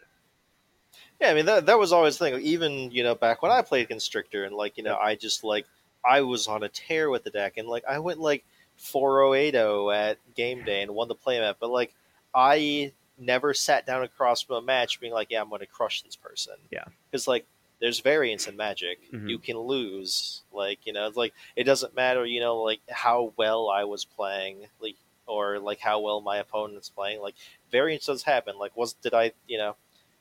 [1.20, 2.40] Yeah, I mean that that was always the thing.
[2.42, 5.66] Even you know back when I played Constrictor and like you know I just like
[6.04, 8.44] I was on a tear with the deck and like I went like
[8.76, 11.94] 4080 at game day and won the playmat, but like
[12.34, 16.02] I never sat down across from a match being like, yeah, I'm going to crush
[16.02, 16.54] this person.
[16.70, 16.84] Yeah.
[17.10, 17.46] because like
[17.80, 18.98] there's variance in Magic.
[19.10, 19.28] Mhm.
[19.30, 20.42] You can lose.
[20.52, 22.26] Like you know, it's like it doesn't matter.
[22.26, 26.90] You know, like how well I was playing, like or like how well my opponent's
[26.90, 27.20] playing.
[27.20, 27.34] Like
[27.72, 28.58] variance does happen.
[28.58, 29.76] Like was did I you know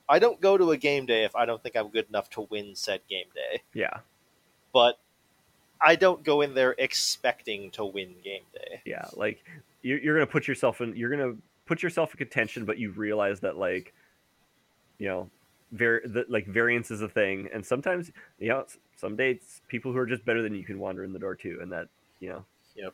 [0.07, 2.41] I don't go to a game day if I don't think I'm good enough to
[2.41, 3.61] win said game day.
[3.73, 3.99] Yeah,
[4.73, 4.97] But
[5.81, 8.81] I don't go in there expecting to win game day.
[8.85, 9.07] yeah.
[9.15, 9.43] Like
[9.81, 10.95] you're you're gonna put yourself in.
[10.95, 13.93] You're gonna put yourself in contention, but you realize that like,
[14.97, 15.29] you know,
[15.71, 18.65] var- that like variance is a thing, and sometimes you know
[18.97, 21.59] some days people who are just better than you can wander in the door too,
[21.61, 21.87] and that
[22.19, 22.43] you know
[22.75, 22.93] Yep.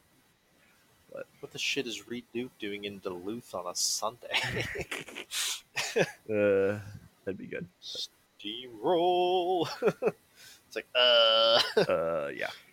[1.12, 4.28] But What the shit is Reid Duke doing in Duluth on a Sunday?
[5.98, 6.80] uh,
[7.24, 7.65] that'd be good.
[7.82, 9.67] Steamroll.
[9.82, 11.62] it's like uh.
[11.78, 12.64] Uh, yeah, but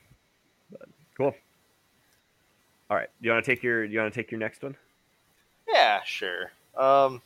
[1.16, 1.35] cool.
[2.90, 4.77] All right, you want to take your you want to take your next one?
[5.68, 6.53] Yeah, sure.
[6.77, 7.22] Um,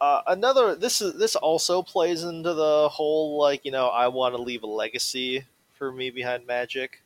[0.00, 4.34] uh, another this is this also plays into the whole like you know I want
[4.34, 7.02] to leave a legacy for me behind Magic,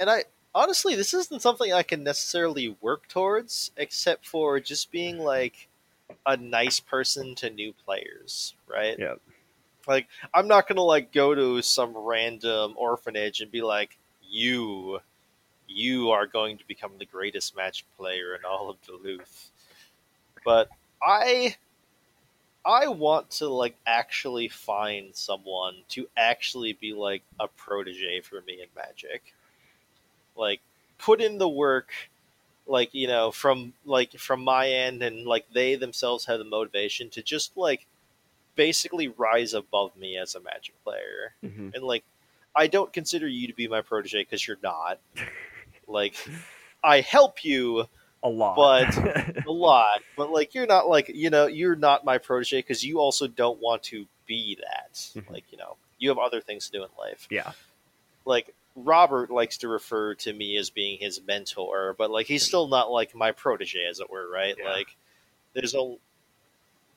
[0.00, 5.18] and I honestly this isn't something I can necessarily work towards except for just being
[5.18, 5.68] like
[6.24, 8.96] a nice person to new players, right?
[8.98, 9.16] Yeah.
[9.86, 13.98] Like I'm not gonna like go to some random orphanage and be like
[14.36, 15.00] you
[15.68, 19.50] you are going to become the greatest Magic player in all of Duluth.
[20.44, 20.70] But
[21.02, 21.56] I
[22.66, 28.60] I want to like actually find someone to actually be like a protege for me
[28.60, 29.34] in Magic.
[30.36, 30.60] Like
[30.98, 31.90] put in the work
[32.66, 37.10] like, you know, from like from my end and like they themselves have the motivation
[37.10, 37.86] to just like
[38.56, 42.04] basically rise above me as a Magic player hmm and like
[42.56, 44.98] i don't consider you to be my protege because you're not
[45.86, 46.14] like
[46.82, 47.86] i help you
[48.22, 50.00] a lot, but- a lot.
[50.16, 53.60] But like, you're not like you know, you're not my protege because you also don't
[53.60, 54.94] want to be that.
[54.94, 55.30] Mhm.
[55.30, 57.28] Like, you know, you have other things to do in life.
[57.30, 57.52] yeah,
[58.24, 62.66] Like Robert likes to refer to me as being his mentor, but like he's still
[62.66, 64.56] not like my protege, as it were, right?
[64.58, 64.70] Yeah.
[64.70, 64.96] Like,
[65.52, 65.98] there's no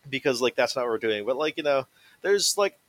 [0.10, 1.26] because like that's not what we're doing.
[1.26, 1.86] But like you know,
[2.22, 2.80] there's like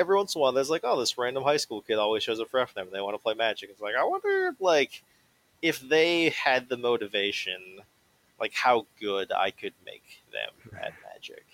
[0.00, 2.40] every once in a while, there's like, oh, this random high school kid always shows
[2.40, 3.70] up for FNM and they want to play Magic.
[3.70, 5.02] It's like I wonder, like,
[5.62, 7.80] if they had the motivation,
[8.40, 11.44] like how good I could make them at Magic.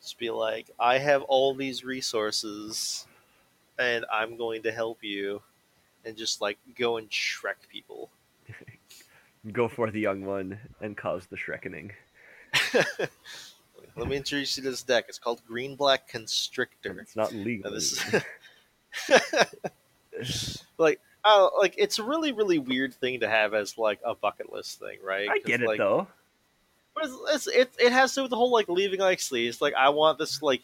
[0.00, 3.06] Just be like, I have all these resources,
[3.78, 5.40] and I'm going to help you,
[6.04, 8.10] and just like go and Shrek people.
[9.52, 11.92] go for the young one and cause the Shrekkening.
[13.96, 15.06] Let me introduce you to this deck.
[15.08, 16.98] It's called Green Black Constrictor.
[17.00, 17.70] It's not legal.
[17.70, 18.02] Now, this
[20.78, 24.52] like oh, like it's a really really weird thing to have as like a bucket
[24.52, 25.28] list thing, right?
[25.28, 26.06] I get it like, though.
[26.94, 29.60] But it's, it's, it it has to do with the whole like leaving like sleeves.
[29.60, 30.62] Like I want this like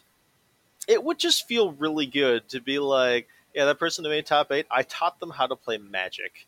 [0.87, 4.51] it would just feel really good to be like yeah that person who made top
[4.51, 6.47] eight I taught them how to play Magic.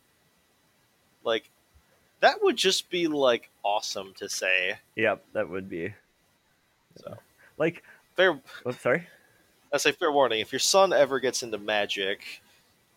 [1.24, 1.48] Like
[2.20, 4.78] that would just be like awesome to say.
[4.96, 5.94] Yep, that would be.
[6.96, 7.16] So
[7.58, 7.82] Like,
[8.16, 8.40] fair.
[8.66, 9.06] oh, sorry.
[9.72, 10.40] I say fair warning.
[10.40, 12.42] If your son ever gets into Magic,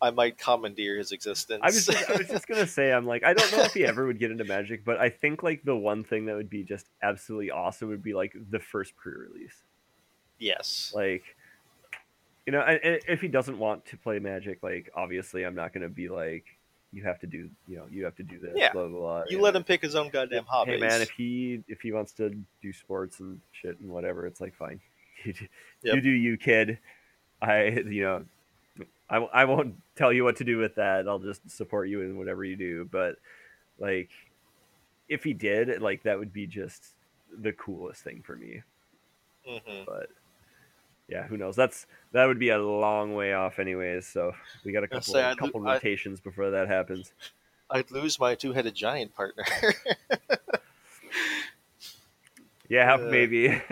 [0.02, 1.60] I might commandeer his existence.
[1.62, 3.84] I was just, I was just gonna say I'm like I don't know if he
[3.86, 6.64] ever would get into Magic, but I think like the one thing that would be
[6.64, 9.56] just absolutely awesome would be like the first pre-release.
[10.38, 10.92] yes.
[10.94, 11.24] Like,
[12.44, 16.08] you know, if he doesn't want to play Magic, like obviously I'm not gonna be
[16.10, 16.44] like
[16.96, 18.52] you have to do you know you have to do this.
[18.56, 18.72] Yeah.
[18.72, 19.22] Blah blah blah.
[19.28, 20.74] You let him pick his own goddamn hobbies.
[20.76, 22.30] Hey man, if he if he wants to
[22.62, 24.80] do sports and shit and whatever, it's like fine.
[25.24, 25.46] You do,
[25.82, 25.94] Yep.
[25.94, 26.78] you do you, kid.
[27.42, 28.24] I you know,
[29.10, 31.08] I, I won't tell you what to do with that.
[31.08, 32.84] I'll just support you in whatever you do.
[32.90, 33.16] But
[33.78, 34.10] like,
[35.08, 36.84] if he did, like that would be just
[37.40, 38.62] the coolest thing for me.
[39.48, 39.86] Mhm.
[39.86, 40.10] But
[41.08, 41.56] yeah, who knows?
[41.56, 44.06] That's that would be a long way off, anyways.
[44.06, 44.32] So
[44.64, 47.12] we got a couple say, I'd- couple I- rotations before that happens.
[47.70, 49.44] I'd lose my two-headed giant partner.
[52.68, 52.98] Yeah, Uh.
[52.98, 53.48] maybe.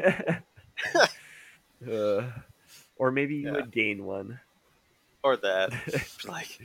[1.90, 2.22] uh,
[2.96, 3.52] or maybe you Yeah.
[3.52, 4.38] would gain one.
[5.22, 5.72] or that.
[6.28, 6.58] like,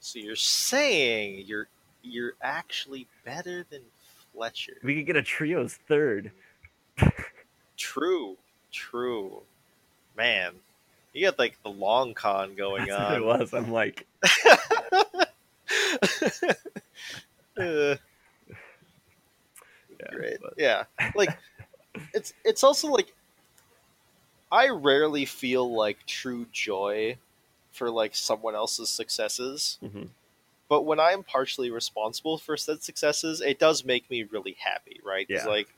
[0.00, 1.68] so you're saying you're
[2.02, 3.82] you're actually better than
[4.32, 4.78] Fletcher?
[4.82, 6.32] We could get a trio's third.
[7.76, 8.36] True,
[8.72, 9.42] true.
[10.18, 10.52] Man,
[11.14, 13.54] you got like the long con going That's what it was.
[13.54, 14.06] I'm like,
[17.56, 17.96] Uh,
[19.98, 20.38] yeah, great.
[20.40, 20.84] but- Yeah.
[21.16, 21.36] Like
[22.14, 23.12] it's it's also like
[24.52, 27.16] I rarely feel like true joy
[27.72, 29.78] for like someone else's successes.
[29.82, 30.08] Mhm.
[30.68, 35.26] But when I'm partially responsible for said successes, it does make me really happy, right?
[35.28, 35.46] Yeah.
[35.46, 35.68] like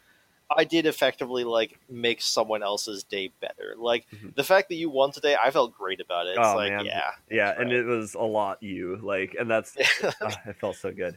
[0.54, 3.74] I did effectively like make someone else's day better.
[3.78, 4.34] Like Mhm.
[4.34, 6.30] the fact that you won today, I felt great about it.
[6.30, 6.84] It's Oh, like, man.
[6.86, 7.12] yeah.
[7.30, 7.78] Yeah, and right.
[7.78, 9.76] it was a lot you like, and that's
[10.20, 11.16] ah, it felt so good.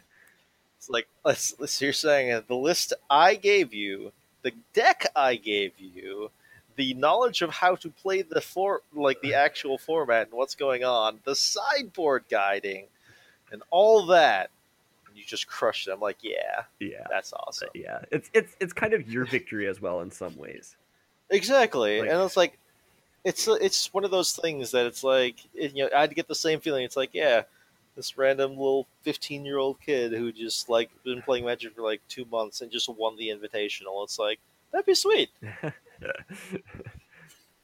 [0.78, 4.12] It's like let's, let's you're saying uh, the list I gave you,
[4.44, 6.30] the deck I gave you,
[6.76, 10.84] the knowledge of how to play the for like the actual format and what's going
[10.84, 12.88] on, the sideboard guiding,
[13.52, 14.50] and all that.
[15.24, 15.92] You just crushed it.
[15.92, 17.70] I'm like, yeah, Yeah, that's awesome.
[17.74, 18.00] yeah.
[18.12, 20.76] It's it's it's kind of your victory as well in some ways.
[21.30, 22.58] Exactly, Like- and it's like,
[23.24, 26.36] it's it's one of those things that it's like, it, you know, I'd get the
[26.36, 26.84] same feeling.
[26.84, 27.44] It's like, yeah,
[27.96, 32.02] this random little fifteen year old kid who just like been playing Magic for like
[32.10, 34.04] two months and just won the invitational.
[34.04, 34.40] It's like
[34.72, 35.30] that'd be sweet.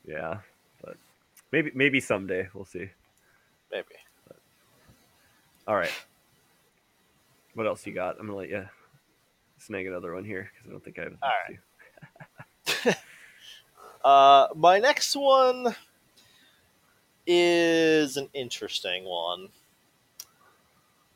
[0.05, 0.37] yeah,
[0.83, 0.95] but
[1.51, 2.89] maybe maybe someday we'll see.
[3.71, 3.85] Maybe.
[5.67, 5.91] All right.
[7.53, 8.19] What else you got?
[8.19, 8.65] I'm gonna let you
[9.57, 11.17] snag another one here because I don't think I have.
[11.21, 11.31] All
[12.85, 12.97] right.
[14.03, 15.75] Uh, my next one
[17.27, 19.49] is an interesting one.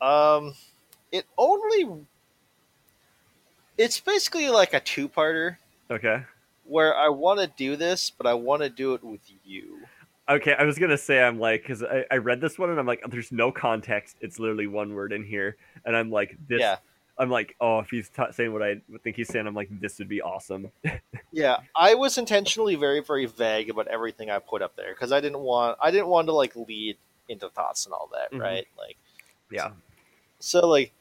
[0.00, 0.54] Um,
[1.10, 2.04] it only.
[3.78, 5.56] It's basically like a two parter
[5.90, 6.22] Okay.
[6.64, 9.80] where I want to do this, but I want to do it with you.
[10.28, 12.86] Okay, I was gonna say I'm like because I, I read this one and I'm
[12.86, 14.16] like there's no context.
[14.20, 16.60] It's literally one word in here, and I'm like this.
[16.60, 16.76] Yeah.
[17.16, 19.98] I'm like oh if he's t- saying what I think he's saying, I'm like this
[19.98, 20.70] would be awesome.
[21.30, 25.20] Yeah, I was intentionally very, very vague about everything I put up there because I
[25.20, 26.96] didn't want I didn't want to like lead
[27.28, 28.40] into thoughts and all that, Mhm.
[28.40, 28.66] right?
[28.78, 28.96] Like,
[29.50, 29.72] Yeah.
[30.38, 30.92] so like,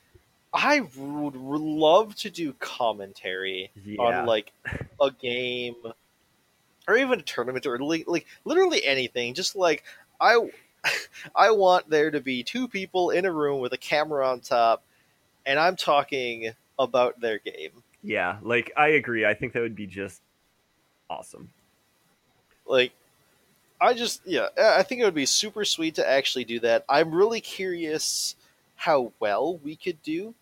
[0.54, 4.02] I would love to do commentary Yeah.
[4.02, 4.52] on like
[5.00, 5.76] a game
[6.88, 9.34] or even a tournament or li- like literally anything.
[9.34, 9.84] Just like
[10.20, 10.50] I,
[11.36, 14.84] I want there to be two people in a room with a camera on top,
[15.46, 17.84] and I'm talking about their game.
[18.02, 19.26] Yeah, like I agree.
[19.26, 20.22] I think that would be just
[21.10, 21.50] awesome.
[22.66, 22.92] Like,
[23.80, 26.86] I just yeah, I think it would be super sweet to actually do that.
[26.90, 28.36] I'm really curious
[28.76, 30.34] how well we could do,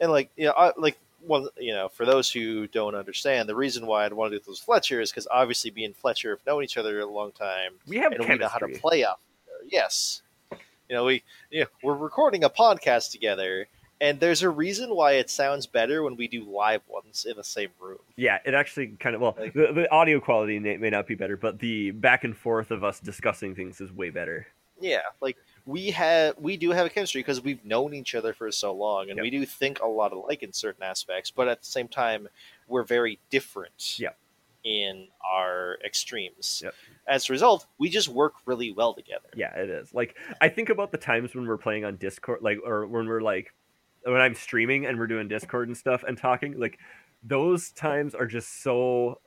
[0.00, 3.86] and like know, I, like one you know, for those who don't understand, the reason
[3.86, 6.46] why I'd want to do this with Fletcher is because obviously, me and Fletcher have
[6.46, 8.38] known each other a long time, We have and we chemistry.
[8.44, 9.20] know how to play off.
[9.66, 10.58] Yes, you
[10.94, 13.66] know we yeah we're recording a podcast together,
[14.00, 17.44] and there's a reason why it sounds better when we do live ones in the
[17.44, 17.98] same room.
[18.16, 21.36] Yeah, it actually kind of well, Like- the, the audio quality may not be better,
[21.38, 24.46] but the back and forth of us discussing things is way better.
[24.84, 28.52] Yeah, like we have we do have a chemistry because we've known each other for
[28.52, 29.22] so long, and Yep.
[29.22, 32.28] we do think a lot alike in certain aspects, but at the same time,
[32.68, 33.98] we're very different.
[33.98, 34.18] Yep.
[34.64, 36.62] In our extremes.
[36.64, 36.74] Yep.
[37.06, 39.28] As a result, we just work really well together.
[39.36, 39.92] Yeah, it is.
[39.94, 43.20] Like I think about the times when we're playing on Discord, like or when we're
[43.22, 43.52] like
[44.04, 46.78] when I'm streaming and we're doing Discord and stuff and talking, like
[47.22, 49.20] those times are just so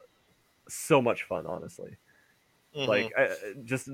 [0.70, 1.98] so much fun, honestly.
[2.76, 2.88] Mhm.
[2.88, 3.30] Like I,
[3.64, 3.90] just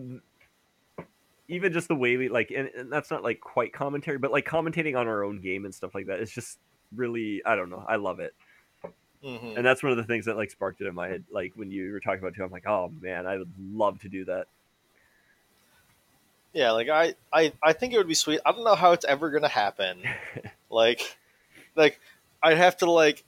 [1.47, 4.45] even just the way we like and, and that's not like quite commentary, but like
[4.45, 6.19] commentating on our own game and stuff like that.
[6.19, 6.59] It's just
[6.95, 7.83] really I don't know.
[7.87, 8.33] I love it.
[9.23, 9.55] Mhm.
[9.57, 11.23] And that's one of the things that like sparked it in my head.
[11.31, 13.99] Like when you were talking about it too, I'm like, oh man, I would love
[14.01, 14.47] to do that.
[16.53, 18.39] Yeah, like I, I, I think it would be sweet.
[18.45, 20.03] I don't know how it's ever gonna happen.
[20.69, 21.17] like,
[21.75, 21.99] like
[22.43, 23.23] I'd have to like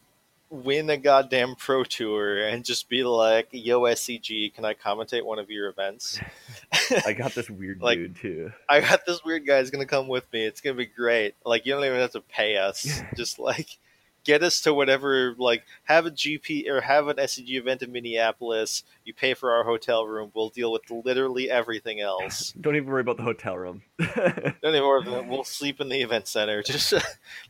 [0.49, 5.39] win a goddamn pro tour and just be like, "Yo, SCG, can I commentate one
[5.39, 6.19] of your events?"
[7.05, 8.51] I got this weird Like- dude too.
[8.69, 10.45] I got this weird guy who's gonna come with me.
[10.45, 11.35] It's gonna be great.
[11.45, 13.01] Like, you don't even have to pay us.
[13.15, 13.77] just like
[14.25, 15.33] get us to whatever.
[15.37, 18.83] Like, have a GP or have an SCG event in Minneapolis.
[19.05, 20.31] You pay for our hotel room.
[20.33, 22.51] We'll deal with literally everything else.
[22.59, 23.83] Don't even worry about the hotel room.
[23.97, 25.27] Don't even worry about it.
[25.27, 26.61] We'll sleep in the event center.
[26.65, 26.93] Just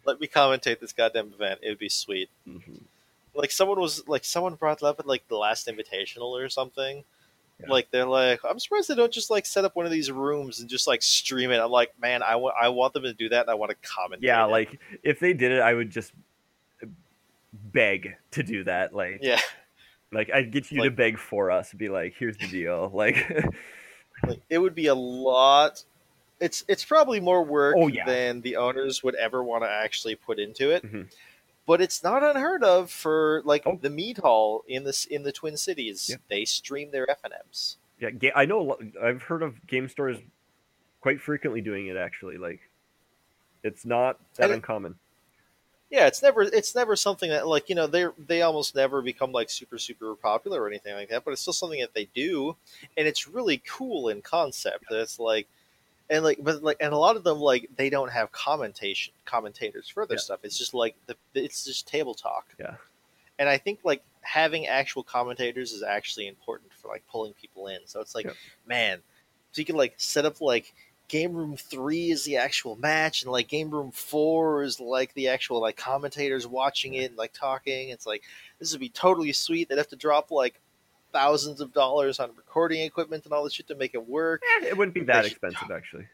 [0.05, 1.61] let me commentate this goddamn event.
[1.63, 2.29] It would be sweet.
[2.47, 2.81] Mhm.
[3.33, 7.03] Like someone was like someone brought up at like the last invitational or something.
[7.59, 7.67] Yeah.
[7.69, 10.59] Like they're like, I'm surprised they don't just like set up one of these rooms
[10.59, 11.59] and just like stream it.
[11.59, 13.77] I'm like, man, I want I want them to do that and I want to
[13.87, 14.21] commentate.
[14.21, 14.51] Yeah, it.
[14.51, 16.13] like if they did it, I would just
[17.71, 18.93] beg to do that.
[18.93, 19.39] Like, yeah,
[20.11, 21.73] like I'd get you to beg for us.
[21.73, 22.89] Be like, here's the deal.
[22.93, 23.17] Like,
[24.25, 25.83] like it would be a lot.
[26.39, 28.05] It's it's probably more work Oh, yeah.
[28.05, 30.83] than the owners would ever want to actually put into it.
[30.83, 31.11] Mhm.
[31.67, 33.77] But it's not unheard of for like Oh.
[33.81, 36.07] the meat Hall in this in the Twin Cities.
[36.09, 36.17] Yeah.
[36.29, 37.77] They stream their FNMs.
[37.99, 38.77] yeah, I know.
[39.01, 40.17] I've heard of game stores
[41.01, 41.97] quite frequently doing it.
[41.97, 42.59] Actually, like,
[43.63, 44.95] it's not that And it- uncommon.
[45.91, 49.31] Yeah, it's never it's never something that like you know they they almost never become
[49.31, 51.23] like super super popular or anything like that.
[51.23, 52.55] But it's still something that they do,
[52.97, 54.85] and it's really cool in concept.
[54.91, 55.47] It's like.
[56.07, 59.89] And like, but like, and a lot of them like they don't have commentation commentators
[59.89, 60.21] for their Yeah.
[60.21, 60.39] stuff.
[60.43, 62.45] It's just like the it's just table talk.
[62.59, 62.75] Yeah.
[63.39, 67.79] and I think like having actual commentators is actually important for like pulling people in.
[67.85, 68.33] So it's like, Yeah.
[68.67, 69.01] man,
[69.51, 70.75] so you can like set up like
[71.07, 75.27] game room three is the actual match, and like game room four is like the
[75.29, 77.89] actual like commentators watching it and like talking.
[77.89, 78.23] It's like
[78.59, 79.69] this would be totally sweet.
[79.69, 80.59] They'd have to drop like
[81.13, 84.41] thousands of dollars on recording equipment and all this shit to make it work.
[84.61, 86.07] Eh, it wouldn't be that expensive, actually.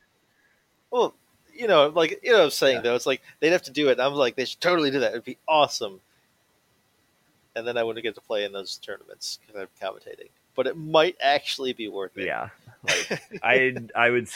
[0.91, 1.15] Well,
[1.53, 2.81] you know, like you know what I'm saying Yeah.
[2.81, 3.93] though, it's like they'd have to do it.
[3.93, 5.11] And I'm like, they should totally do that.
[5.11, 6.01] It'd be awesome.
[7.55, 10.29] And then I wouldn't get to play in those tournaments because I'm commentating.
[10.55, 12.25] But it might actually be worth it.
[12.25, 12.49] Yeah,
[12.83, 14.29] like I, I would.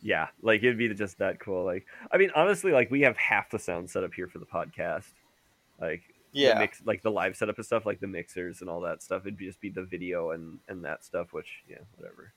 [0.00, 1.64] Yeah, like it'd be just that cool.
[1.64, 4.46] Like, I mean, honestly, like we have half the sound set up here for the
[4.46, 5.10] podcast.
[5.80, 6.58] Like, the yeah.
[6.58, 9.22] mix, like the live setup and stuff, like the mixers and all that stuff.
[9.22, 12.32] It'd just be the video and and that stuff, which yeah, whatever.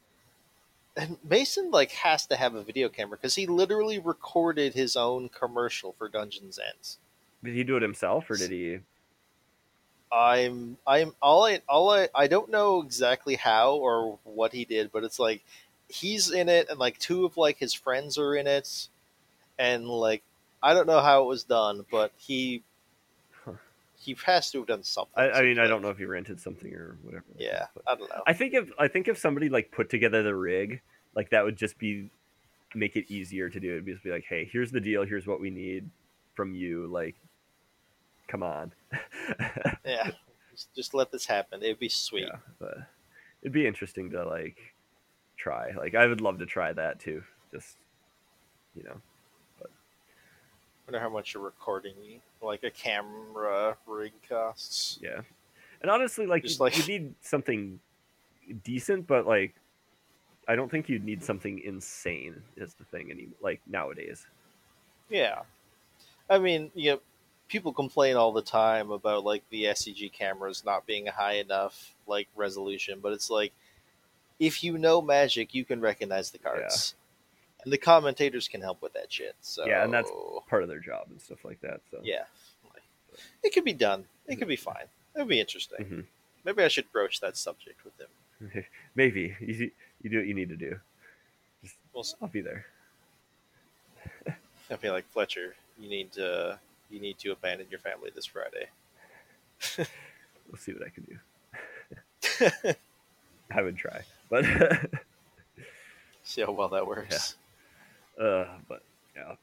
[0.97, 5.29] And Mason like has to have a video camera because he literally recorded his own
[5.29, 6.97] commercial for Dungeons Ends.
[7.43, 8.79] Did he do it himself or did he?
[10.11, 14.91] I'm I'm all I all I I don't know exactly how or what he did,
[14.91, 15.43] but it's like
[15.91, 18.87] he's in it and like two of like his friends are in it
[19.59, 20.23] and like
[20.63, 22.63] I don't know how it was done, but he
[23.97, 25.13] he has to have done something.
[25.15, 27.23] I, I mean, I don't know if he rented something or whatever.
[27.37, 28.23] Yeah, but- I don't know.
[28.25, 30.81] I think if I think if somebody like put together the rig,
[31.15, 32.09] like that would just be
[32.73, 33.73] make it easier to do.
[33.73, 35.03] It'd just be like, hey, here's the deal.
[35.03, 35.89] Here's what we need
[36.35, 36.87] from you.
[36.87, 37.15] Like,
[38.27, 38.71] come on.
[39.85, 40.11] Yeah,
[40.51, 41.61] just, just let this happen.
[41.63, 42.27] It'd be sweet.
[42.31, 42.77] Yeah, but
[43.41, 44.57] it'd be interesting to like
[45.41, 45.71] try.
[45.71, 47.23] Like, I would love to try that too.
[47.51, 47.77] Just
[48.75, 48.95] you know,
[49.61, 49.65] I
[50.87, 54.99] wonder how much a recording, like a camera rig costs.
[55.01, 55.21] yeah.
[55.81, 57.79] And honestly, like, Just you, like- you need something
[58.63, 59.55] decent, but like,
[60.47, 62.41] I don't think you'd need something insane.
[62.55, 64.25] Is the thing any like nowadays.
[65.09, 65.41] Yeah,
[66.29, 66.99] I mean, you know,
[67.47, 72.27] people complain all the time about like the SCG cameras not being high enough like
[72.35, 73.53] resolution, but it's like
[74.41, 76.95] if you know Magic, you can recognize the cards.
[77.63, 79.35] And the commentators can help with that shit.
[79.41, 80.11] So Yeah, and that's-
[80.49, 81.79] part of their job and stuff like that.
[81.91, 82.23] So yeah,
[83.43, 84.07] it could be done.
[84.27, 84.87] It could be fine.
[85.15, 85.85] It would be interesting.
[85.85, 86.05] Mhm.
[86.43, 88.65] Maybe I should broach that subject with them.
[88.95, 89.71] maybe you
[90.01, 90.79] you do what you need to do.
[91.93, 92.15] We'll see.
[92.19, 92.65] I'll be there.
[94.71, 98.69] I feel like Fletcher, you need to you need to abandon your family this Friday.
[100.49, 102.75] We'll see what I can do.
[103.55, 104.01] I would try,
[104.31, 104.45] but
[106.23, 107.35] See how well that works.
[108.19, 108.81] uh, but
[109.15, 109.35] yeah.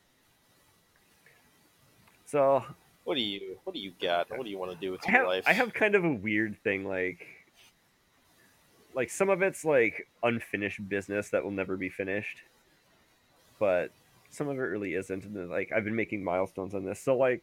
[2.25, 2.65] So
[3.05, 4.31] What do you What do you got?
[4.31, 5.45] What do you want to do with I your have life?
[5.47, 7.27] I have kind of a weird thing like
[8.95, 12.39] like some of it's like unfinished business that will never be finished.
[13.61, 13.91] But
[14.31, 17.01] some of it really isn't and like I've been making milestones on this.
[17.01, 17.43] So like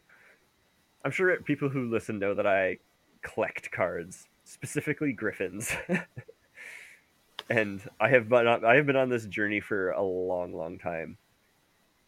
[1.04, 2.78] I'm sure people who listen know that I
[3.22, 5.72] collect cards, specifically griffins.
[7.50, 10.78] and I have been on, I have been on this journey for a long long
[10.78, 11.16] time.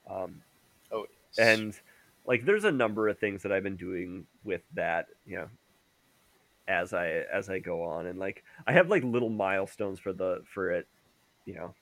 [0.08, 0.42] Um
[0.90, 1.06] Oh,
[1.38, 1.78] and
[2.26, 5.48] like there's a number of things that i've been doing with that you know
[6.66, 8.06] as i as i go on.
[8.06, 10.86] And like i have like little milestones for the for it
[11.46, 11.74] you know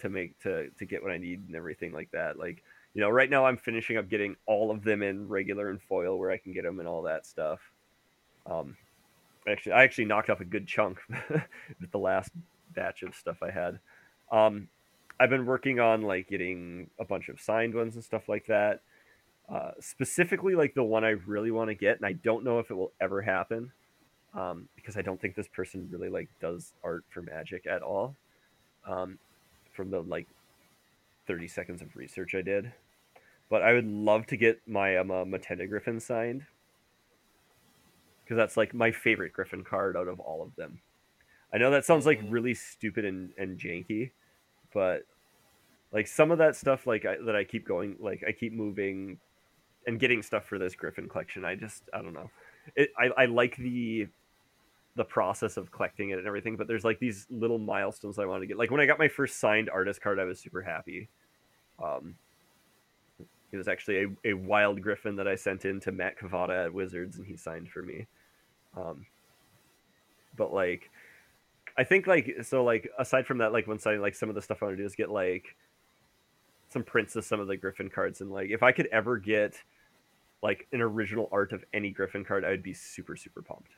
[0.00, 2.38] to make to to get what i need and everything like that.
[2.38, 2.62] Like
[2.94, 6.18] you know right now i'm finishing up getting all of them in regular and foil
[6.18, 7.60] where i can get them and all that stuff.
[8.46, 8.76] Um
[9.48, 10.98] actually i actually knocked off a good chunk
[11.80, 12.30] with the last
[12.74, 13.78] batch of stuff i had
[14.30, 14.68] um
[15.20, 18.80] i've been working on like getting a bunch of signed ones and stuff like that
[19.48, 22.70] uh, specifically like the one I really want to get, and I don't know if
[22.70, 23.70] it will ever happen,
[24.34, 28.14] um, because I don't think this person really like does art for Magic at all.
[28.86, 29.18] Um,
[29.72, 30.26] from the like
[31.26, 32.72] thirty seconds of research I did,
[33.50, 36.46] but I would love to get my um, uh, Mtenda Griffin signed
[38.24, 40.80] because that's like my favorite Griffin card out of all of them.
[41.52, 44.10] I know that sounds like really stupid and, and janky,
[44.72, 45.02] but
[45.92, 49.18] like some of that stuff like I, that I keep going like I keep moving
[49.86, 51.44] and getting stuff for this Griffin collection.
[51.44, 52.30] I just I don't know.
[52.76, 54.08] It I, I like the
[54.94, 58.42] the process of collecting it and everything, but there's like these little milestones I want
[58.42, 58.58] to get.
[58.58, 61.08] Like when I got my first signed artist card, I was super happy.
[61.82, 62.14] Um,
[63.52, 66.72] it was actually a, a wild Griffin that I sent in to Matt Cavotta at
[66.72, 68.06] Wizards, and he signed for me.
[68.76, 69.06] Um,
[70.36, 70.90] but like,
[71.76, 74.42] I think like so like aside from that, like once I like some of the
[74.42, 75.56] stuff I want to do is get like
[76.70, 79.54] some prints of some of the Griffin cards, and like if I could ever get
[80.42, 83.72] like an original art of any Griffin card, I would be super super pumped.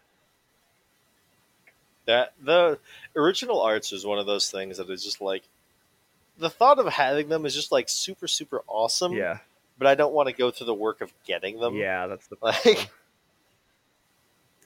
[2.07, 2.79] that the
[3.17, 5.43] original arts is one of those things that is just like
[6.39, 9.13] the thought of having them is just like super super awesome.
[9.13, 9.39] Yeah,
[9.79, 11.77] But I don't want to go through the work of getting them.
[11.77, 12.61] yeah, that's the problem.
[12.65, 12.91] Like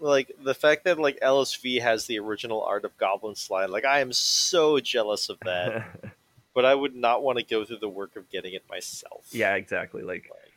[0.01, 4.13] the fact that like LSV has the original art of Goblin Slide, like I am
[4.13, 5.87] so jealous of that.
[6.59, 9.29] but I would not want to go through the work of getting it myself.
[9.31, 10.03] yeah, exactly.
[10.03, 10.53] Like Like,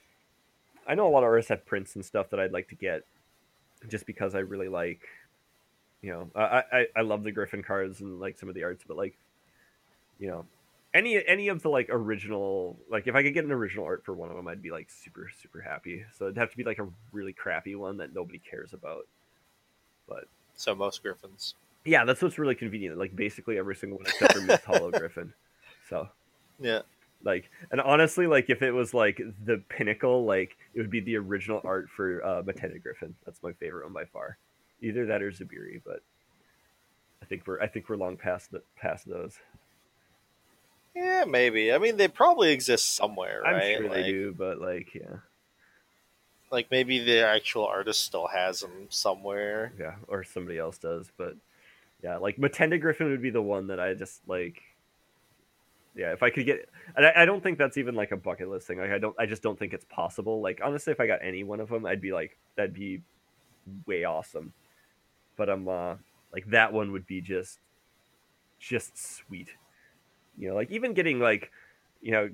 [0.87, 3.03] I know a lot of artists have prints and stuff that I'd like to get,
[3.87, 5.01] just because I really like,
[6.01, 8.83] you know, I I, I love the Griffin cards and like some of the arts,
[8.87, 9.15] but like,
[10.17, 10.45] you know,
[10.93, 14.13] any any of the like original like if I could get an original art for
[14.13, 16.03] one of them, I'd be like super super happy.
[16.17, 19.05] So it'd have to be like a really crappy one that nobody cares about.
[20.13, 21.55] But so most Griffins.
[21.85, 22.97] yeah, that's what's really convenient.
[22.97, 25.33] Like basically every single one except for Misthollow Griffin.
[25.89, 26.07] So
[26.59, 26.81] Yeah.
[27.23, 31.17] like and honestly like if it was like the pinnacle like it would be the
[31.17, 33.15] original art for uh Mtenda Griffin.
[33.25, 34.37] That's my favorite one by far.
[34.81, 36.01] Either that or Zabiri, but
[37.21, 39.37] I think we're I think we're long past the past those.
[40.95, 41.71] Yeah, maybe.
[41.71, 43.77] I mean, they probably exist somewhere, I'm right?
[43.77, 45.17] sure like, they do, but like yeah.
[46.51, 49.73] Like maybe the actual artist still has them somewhere.
[49.79, 51.35] Yeah, or somebody else does, but
[52.03, 54.61] yeah, like Mtenda Griffin would be the one that I just like
[55.95, 58.49] yeah, if I could get and I, I don't think that's even like a bucket
[58.49, 58.79] list thing.
[58.79, 60.41] Like I don't I just don't think it's possible.
[60.41, 63.01] Like honestly if I got any one of them, I'd be like that'd be
[63.85, 64.53] way awesome.
[65.37, 65.95] But I'm uh
[66.33, 67.59] like that one would be just
[68.59, 69.49] just sweet.
[70.37, 71.51] You know, like even getting like
[72.01, 72.29] you know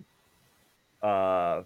[1.08, 1.64] uh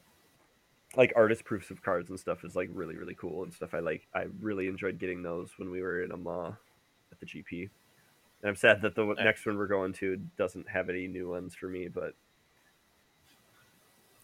[0.95, 3.73] like artist proofs of cards and stuff is like really really cool and stuff.
[3.73, 6.51] I like I really enjoyed getting those when we were in uh,
[7.11, 7.69] at the GP.
[8.41, 11.53] And I'm sad that the next one we're going to doesn't have any new ones
[11.53, 12.13] for me, but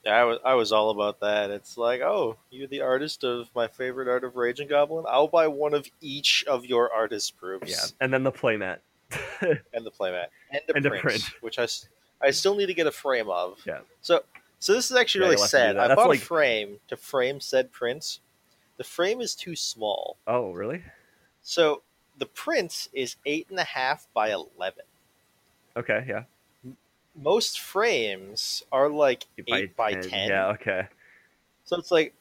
[0.03, 1.51] Yeah, I was I was all about that.
[1.51, 5.05] It's like, oh, you're the artist of my favorite art of Raging Goblin.
[5.07, 7.71] I'll buy one of each of your artist proofs.
[7.71, 8.03] yeah.
[8.03, 8.79] And then the playmat.
[9.41, 11.23] and the playmat and a And print, print.
[11.41, 13.57] which I still need to get a frame of.
[13.65, 13.79] Yeah.
[14.01, 14.23] So
[14.59, 15.91] so this is actually Yeah, really you'll have to do sad.
[15.91, 18.19] I bought like- a frame to frame said prints,
[18.77, 20.17] the frame is too small.
[20.27, 20.83] Oh, really?
[21.41, 21.83] So
[22.17, 24.83] the print is eight and a half by eleven.
[25.75, 26.23] Okay, yeah.
[27.15, 30.29] Most frames are like eight, by, 10.
[30.29, 30.87] Yeah, okay.
[31.65, 32.13] So it's like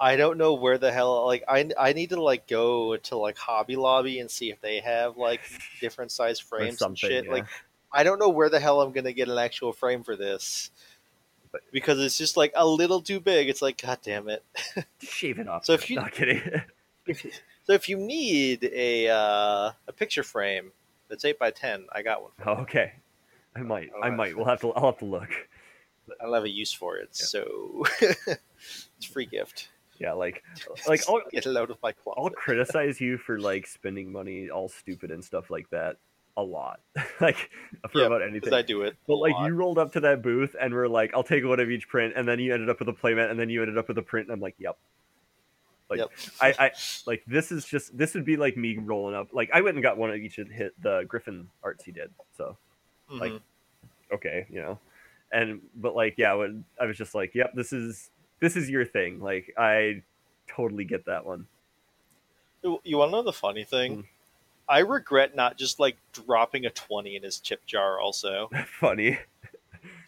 [0.00, 3.38] I don't know where the hell like I I need to like go to like
[3.38, 5.40] Hobby Lobby and see if they have like
[5.80, 7.24] different size frames and shit.
[7.24, 7.30] yeah.
[7.30, 7.46] Like
[7.92, 10.70] I don't know where the hell I'm gonna get an actual frame for this.
[11.72, 13.48] Because it's just like a little too big.
[13.48, 14.44] It's like, god damn it.
[14.74, 15.64] Just shave it off.
[15.64, 16.42] So if you- not kidding.
[17.66, 20.72] So if you need a uh, a picture frame
[21.08, 22.30] that's eight by ten, I got one.
[22.36, 22.92] For oh, okay.
[23.56, 23.90] I might.
[23.90, 24.14] I Alright.
[24.14, 24.36] might.
[24.36, 24.72] We'll have to.
[24.72, 25.30] I'll have to look.
[26.20, 27.08] I'll have a use for it.
[27.12, 27.24] Yeah.
[27.26, 28.26] So it's
[29.06, 29.68] a free gift.
[29.98, 30.42] Yeah, like,
[30.88, 32.20] like I'll, get it out of my closet.
[32.20, 35.96] I'll criticize you for like spending money all stupid and stuff like that
[36.36, 36.80] a lot,
[37.20, 37.50] like
[37.90, 38.52] for Yeah, about anything.
[38.52, 38.96] I do it.
[39.06, 39.46] But like lot.
[39.46, 42.14] you rolled up to that booth and we're like, "I'll take one of each print,"
[42.16, 44.02] and then you ended up with a playmat, and then you ended up with a
[44.02, 44.76] print, and I'm like, "Yep."
[45.90, 46.10] Like Yep.
[46.40, 46.70] I, I
[47.06, 49.28] like this is just this would be like me rolling up.
[49.32, 52.10] Like I went and got one of each and hit the Griffin arts he did.
[52.36, 52.56] So
[53.10, 53.40] like, Mhm.
[54.14, 54.78] okay, you know,
[55.30, 58.10] and but like yeah, when I was just like, "Yep, this is
[58.40, 60.02] this is your thing." Like I
[60.48, 61.46] totally get that one.
[62.62, 63.98] You- You want to know the funny thing?
[63.98, 64.04] Mm.
[64.68, 68.00] I regret not just like dropping a twenty in his chip jar.
[68.00, 68.50] Also,
[68.80, 69.18] Funny.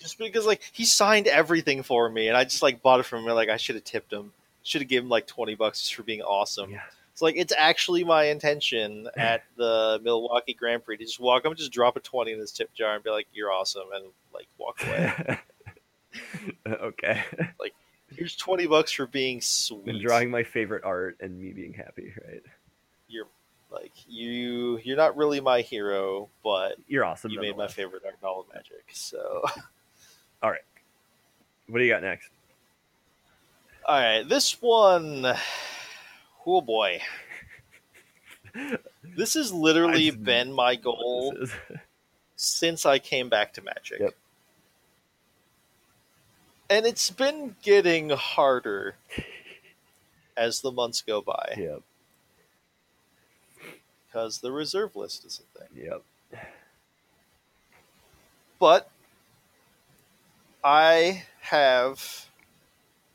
[0.01, 3.25] just because like he signed everything for me, and I just like bought it from
[3.25, 3.35] him.
[3.35, 4.33] Like I should have tipped him.
[4.63, 6.71] Should have given him like twenty bucks just for being awesome.
[6.71, 6.81] Yeah.
[7.13, 11.53] It's like it's actually my intention at the Milwaukee Grand Prix to just walk up,
[11.53, 14.05] and just drop a twenty in his tip jar, and be like, "You're awesome," and
[14.35, 15.39] like walk away.
[16.67, 17.23] okay.
[17.61, 17.75] Like
[18.15, 19.87] here's twenty bucks for being sweet.
[19.87, 20.07] And sweet.
[20.07, 22.43] drawing my favorite art and me being happy, right?
[23.81, 24.79] Like you.
[24.79, 27.31] You're not really my hero, but You're awesome.
[27.31, 28.85] you made my favorite art novel magic.
[28.93, 29.43] So,
[30.43, 30.61] all right,
[31.69, 32.31] What do you got next?
[33.87, 35.27] all right, this one.
[36.47, 37.01] Oh boy,
[39.17, 41.37] this has literally been my goal
[42.37, 44.01] since I came back to Magic.
[44.01, 44.15] Yep.
[46.71, 48.97] And it's been getting harder
[50.37, 51.83] as the months go by Yep.
[54.17, 55.85] Because the reserve list is a thing.
[55.85, 56.03] Yep.
[58.59, 58.91] But
[60.65, 62.27] I have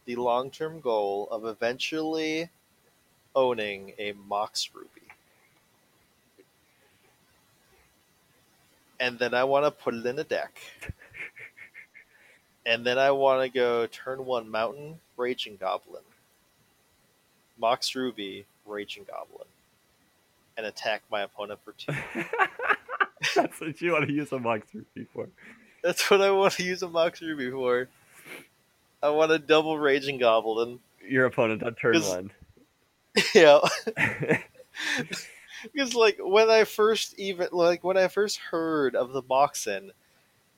[0.06, 2.50] the long term goal of eventually
[3.36, 5.08] owning a Mox Ruby.
[9.00, 10.60] And then I want to put it in a deck.
[12.64, 16.04] And then I want to go turn one Mountain, Raging Goblin,
[17.58, 19.48] Mox Ruby, Raging Goblin,
[20.62, 21.92] and attack my opponent for two.
[23.36, 25.28] That's what you want to use a Mox Ruby for.
[25.84, 27.88] That's what I want to use a Mox Ruby for.
[29.02, 30.80] I want a double Raging Goblin.
[31.08, 32.32] Your opponent on turn one.
[33.36, 33.60] yeah,
[35.64, 39.92] because like when I first even like when I first heard of the Moxen,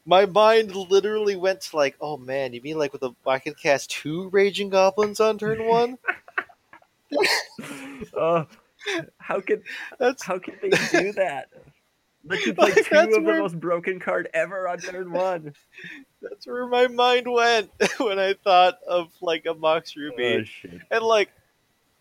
[0.06, 3.54] my mind literally went to like, oh man, you mean like with a I can
[3.54, 5.98] cast two Raging Goblins on turn one?
[8.18, 8.46] oh,
[9.18, 9.64] how could
[10.00, 11.50] That's how could they do that?
[12.26, 15.54] Let you play Like, two of where- the most broken card ever on turn one.
[16.22, 17.70] that's where my mind went
[18.00, 20.38] when I thought of like a Mox Ruby.
[20.42, 20.82] Oh shit!
[20.92, 21.30] and like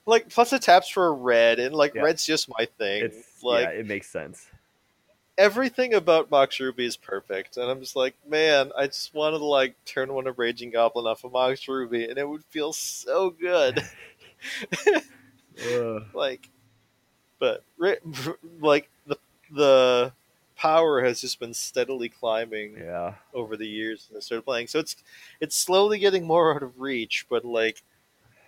[0.07, 2.03] like plus it taps for a red and like Yeah.
[2.03, 4.49] red's just my thing It's like yeah, it makes sense.
[5.39, 9.45] everything about mox ruby is perfect and i'm just like man i just wanted to
[9.45, 13.31] like turn one of raging goblin off of mox ruby and it would feel so
[13.31, 13.81] good
[16.15, 16.49] like
[17.43, 17.65] but
[18.61, 19.17] like the
[19.51, 20.13] the
[20.57, 24.69] power has just been steadily climbing yeah, over the years since I started playing.
[24.69, 24.95] So it's
[25.41, 27.83] it's slowly getting more out of reach, but like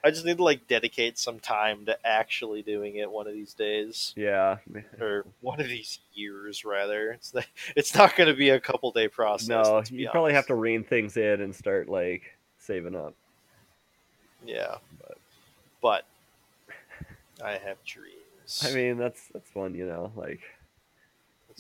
[0.04, 3.52] I just need to like dedicate some time to actually doing it one of these
[3.54, 4.12] days.
[4.16, 4.58] yeah.
[5.00, 7.10] Or one of these years rather.
[7.12, 9.48] It's not, it's not going to be a couple day process.
[9.48, 12.22] No, you probably have to rein things in and start like
[12.58, 13.14] saving up.
[14.46, 14.76] Yeah.
[15.00, 15.18] But-
[15.82, 16.04] But
[17.42, 18.14] I have dreams.
[18.62, 20.40] I mean, that's that's one, you know, like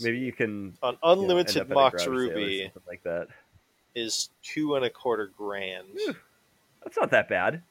[0.00, 3.28] maybe you can an you know, unlimited Mox garage sale or Ruby like that.
[3.94, 5.86] is two and a quarter grand.
[5.94, 6.14] Whew.
[6.82, 7.62] That's not that bad.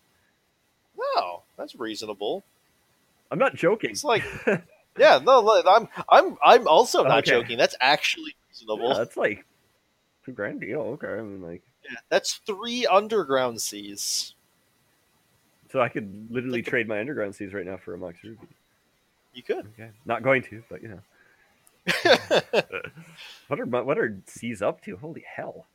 [1.15, 2.43] No, that's reasonable.
[3.31, 3.91] I'm not joking.
[3.91, 4.23] It's like
[4.97, 7.31] Yeah, no, I'm I'm I'm also not Okay.
[7.31, 7.57] joking.
[7.57, 8.89] That's actually reasonable.
[8.89, 9.45] Yeah, that's like
[10.25, 10.81] two grand deal.
[10.81, 14.35] Okay, I mean, like, Yeah, That's three underground seas.
[15.71, 18.47] so I could literally of- trade my underground seas right now for a Mox Ruby.
[19.33, 19.67] You could.
[19.73, 20.99] Okay, not going to, but you know,
[23.47, 24.95] what are what are Seas up to?
[24.97, 25.65] Holy hell!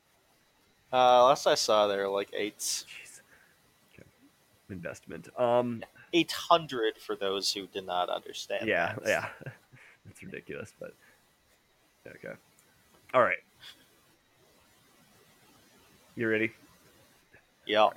[0.92, 2.84] uh, last I saw, they were like eights.
[2.88, 3.20] Jeez.
[3.92, 4.08] Okay.
[4.70, 5.28] investment.
[5.38, 5.82] Um,
[6.12, 8.66] 800 for those who did not understand.
[8.66, 9.06] yeah, that.
[9.06, 9.50] yeah,
[10.10, 10.94] it's ridiculous, but
[12.06, 12.34] okay.
[13.12, 13.38] All right,
[16.16, 16.52] you ready?
[17.66, 17.90] Yeah.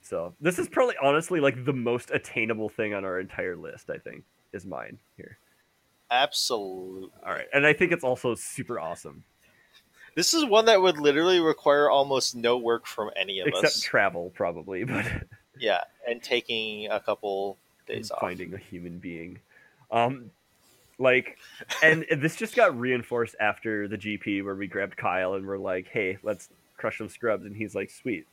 [0.00, 3.90] So this is probably honestly like the most attainable thing on our entire list.
[3.90, 5.38] I think is mine here.
[6.10, 7.10] Absolutely.
[7.24, 9.24] All right, and I think it's also super awesome,
[10.14, 13.76] This is one that would literally require almost no work from any of except us.
[13.76, 15.06] Except travel probably, but
[15.58, 18.20] yeah, and taking a couple days off.
[18.20, 19.38] finding a human being.
[19.90, 20.30] Um,
[20.98, 21.38] like,
[21.82, 25.88] and this just got reinforced after the GP where we grabbed Kyle and we're like,
[25.88, 28.26] "Hey, let's crush some scrubs," and he's like, "Sweet,"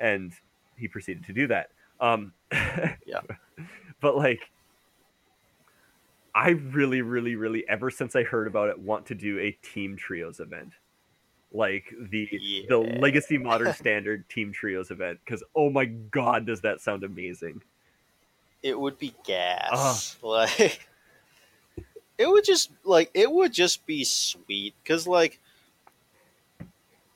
[0.00, 0.32] and
[0.76, 1.70] he proceeded to do that.
[2.00, 2.32] Um,
[3.06, 3.20] Yeah.
[4.00, 4.50] but like,
[6.34, 9.96] I really, really, really, ever since I heard about it, want to do a team
[9.96, 10.72] trios event.
[11.52, 16.80] Like the the legacy modern standard team trios event because oh my god does that
[16.80, 17.60] sound amazing
[18.62, 20.16] It would be gas.
[20.22, 20.86] Like
[22.16, 25.40] it would just like it would just be sweet because like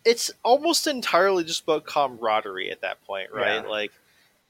[0.05, 3.63] it's almost entirely just about camaraderie at that point, right?
[3.63, 3.71] Yeah.
[3.71, 3.93] Like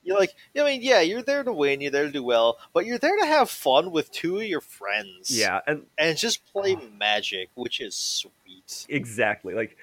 [0.06, 2.86] you're like, I mean, yeah, you're there to win, you're there to do well, but
[2.86, 5.36] you're there to have fun with two of your friends.
[5.36, 6.82] yeah and and just play Ah.
[6.98, 8.86] Magic, which is sweet.
[8.88, 9.76] exactly like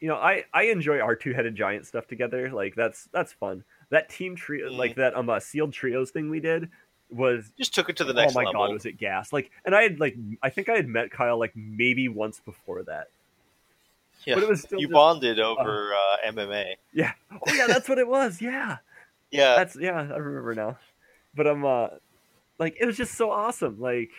[0.00, 4.08] you know i i enjoy our two-headed giant stuff together like that's that's fun that
[4.08, 4.76] team trio Mhm.
[4.78, 6.68] like that um uh, sealed trios thing we did
[7.10, 8.66] was Just took it to the next oh my level.
[8.66, 11.38] god was it gas like and i had like i think i had met kyle
[11.38, 13.08] like maybe once before that
[14.24, 14.34] yeah.
[14.34, 16.74] but it was still you just- bonded over uh, MMA.
[16.92, 18.78] Yeah, oh yeah that's what it was yeah
[19.34, 20.78] Yeah, that's yeah i remember now
[21.34, 21.88] but i'm uh
[22.58, 24.10] like it was just so awesome like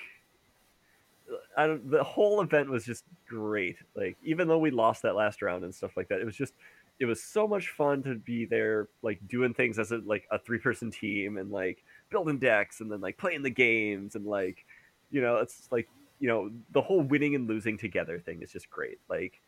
[1.57, 5.41] I don't, the whole event was just great like even though we lost that last
[5.41, 6.53] round and stuff like that it was just
[6.99, 10.39] it was so much fun to be there like doing things as a like a
[10.39, 14.65] three person team and like building decks and then like playing the games and like
[15.11, 15.89] you know it's like
[16.19, 19.41] you know the whole winning and losing together thing is just great like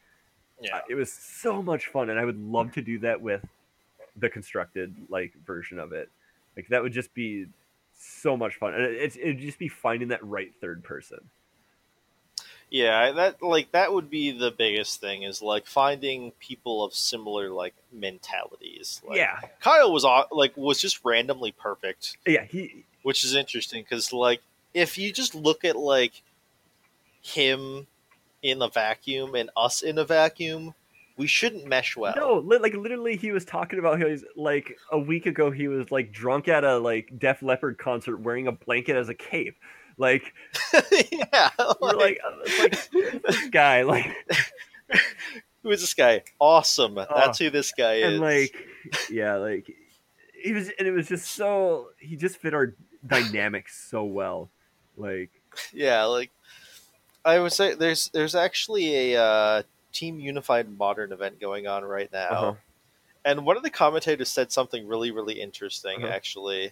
[0.61, 0.82] yeah.
[0.89, 3.45] it was so much fun and i would love to do that with
[4.18, 6.09] the constructed like version of it.
[6.55, 7.47] Like that would just be
[7.99, 8.74] so much fun.
[8.74, 11.20] And it, it's it'd just be finding that right third person.
[12.70, 17.49] Yeah, that like that would be the biggest thing is like finding people of similar
[17.49, 19.01] like mentalities.
[19.07, 19.39] Like, yeah.
[19.61, 24.41] Kyle was like was just randomly perfect, yeah he which is interesting because like
[24.74, 26.22] if you just look at like
[27.22, 27.88] him
[28.41, 30.74] in a vacuum and us in a vacuum,
[31.18, 32.13] we shouldn't mesh well.
[32.15, 35.91] no li- like literally he was talking about he's like a week ago he was
[35.91, 39.55] like drunk at a like Def Leppard concert wearing a blanket as a cape
[39.97, 40.34] like
[41.11, 41.49] yeah,
[41.82, 42.91] we're like, uh, like
[43.24, 44.05] this guy like
[45.63, 46.24] who is this guy?
[46.39, 46.95] Awesome.
[46.95, 48.13] That's who this guy is.
[48.13, 48.55] and like
[49.09, 49.70] yeah like
[50.41, 52.74] he was and it was just so he just fit our
[53.05, 54.49] dynamics so well
[54.97, 55.30] like
[55.74, 56.32] yeah, like
[57.26, 62.11] I would say there's there's actually a uh, Team Unified Modern event going on right
[62.11, 62.53] now, uh-huh.
[63.25, 66.03] and one of the commentators said something really really interesting.
[66.03, 66.13] Uh-huh.
[66.13, 66.71] Actually,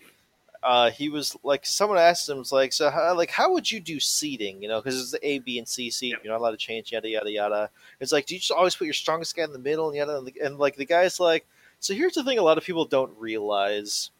[0.64, 3.80] uh, he was like, someone asked him, was like, so how, like how would you
[3.80, 4.62] do seating?
[4.62, 6.12] You know, because it's the A, B, and C seat.
[6.12, 6.20] Yep.
[6.24, 7.70] You're not allowed to change yada yada yada.
[8.00, 10.24] It's like, do you just always put your strongest guy in the middle and yada?
[10.44, 11.46] And like the guy's like,
[11.80, 14.12] so here's the thing: a lot of people don't realize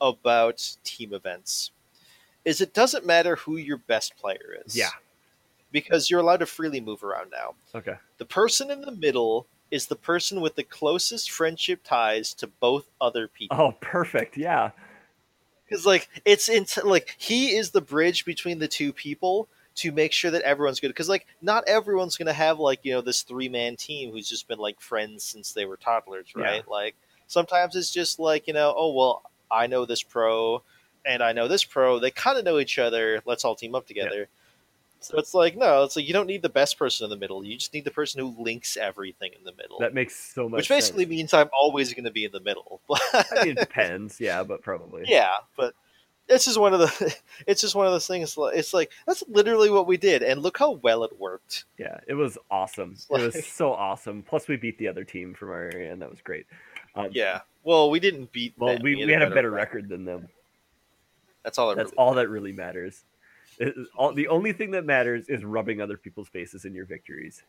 [0.00, 1.72] about team events
[2.44, 4.74] is it doesn't matter who your best player is.
[4.74, 4.90] Yeah.
[5.72, 7.54] Because you're allowed to freely move around now.
[7.74, 12.46] okay The person in the middle is the person with the closest friendship ties to
[12.48, 13.56] both other people.
[13.56, 14.70] oh perfect yeah
[15.68, 20.12] Because like it's in like he is the bridge between the two people to make
[20.12, 20.88] sure that everyone's good.
[20.88, 24.48] Because like not everyone's gonna have like you know this three man team who's just
[24.48, 26.66] been like friends since they were toddlers, right?
[26.68, 26.96] Like
[27.28, 30.62] sometimes it's just like you know oh well I know this pro
[31.06, 32.00] and I know this pro.
[32.00, 33.22] They kind of know each other.
[33.24, 34.28] Let's all team up together.
[35.00, 37.42] So it's like no, it's like you don't need the best person in the middle.
[37.42, 39.78] You just need the person who links everything in the middle.
[39.80, 41.10] that makes so much which basically sense.
[41.10, 42.80] means I'm always going to be in the middle.
[42.90, 45.74] I mean, it depends yeah but probably yeah, but
[46.28, 48.36] it's just one of the it's just one of those things.
[48.38, 51.64] It's like that's literally what we did, and look how well it worked.
[51.78, 55.48] yeah it was awesome it was so awesome plus we beat the other team from
[55.50, 56.46] our area and that was great
[56.94, 57.40] um, Yeah.
[57.62, 58.54] Well, we didn't beat.
[58.58, 58.82] well them.
[58.82, 60.28] we, we had a better record than them
[61.42, 61.68] That's all.
[61.70, 63.04] That that's really all that really matters
[63.96, 67.42] all, the only thing that matters is rubbing other people's faces in your victories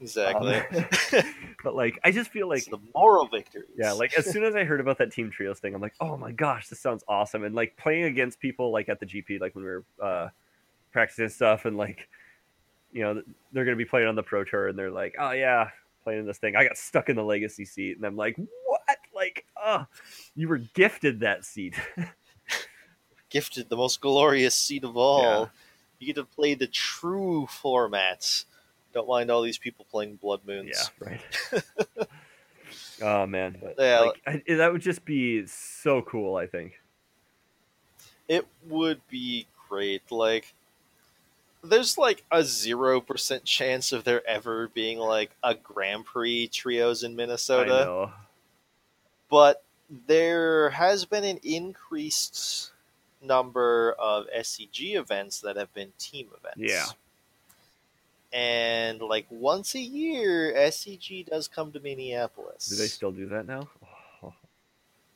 [0.00, 0.54] exactly.
[0.54, 1.24] Um,
[1.64, 3.66] but like i just feel like it's the moral victories.
[3.76, 6.16] Yeah, like as soon as I heard about that team trios thing, I'm like, oh
[6.16, 7.44] my gosh, this sounds awesome.
[7.44, 10.28] And like playing against people like at the GP, like when we were uh,
[10.92, 12.08] practicing stuff, and like,
[12.92, 13.22] you know,
[13.52, 15.70] they're gonna be playing on the pro tour, and they're like, oh yeah,
[16.04, 16.56] playing this thing.
[16.56, 18.36] I got stuck in the legacy seat, and I'm like,
[18.66, 18.98] what?
[19.14, 19.84] Like, oh,
[20.36, 21.74] you were gifted that seat.
[23.30, 25.20] Gifted the most glorious seat of all.
[25.42, 25.46] Yeah.
[25.98, 28.44] You get to play the true formats.
[28.94, 30.90] Don't mind all these people playing Blood Moons.
[31.02, 31.20] yeah, right.
[33.02, 34.00] oh man, but Yeah.
[34.00, 36.36] like, I, that would just be so cool.
[36.36, 36.80] I think.
[38.28, 40.10] It would be great.
[40.10, 40.54] Like,
[41.62, 47.02] there's like a zero percent chance of there ever being like a Grand Prix trios
[47.02, 48.12] in I Minnesota, know.
[49.30, 49.62] but
[50.06, 52.72] there has been an increased
[53.20, 56.56] number of SCG events that have been team events.
[56.58, 56.86] Yeah.
[58.32, 62.66] And like once a year, SCG does come to Minneapolis.
[62.66, 63.68] Do they still do that now?
[64.22, 64.34] Oh,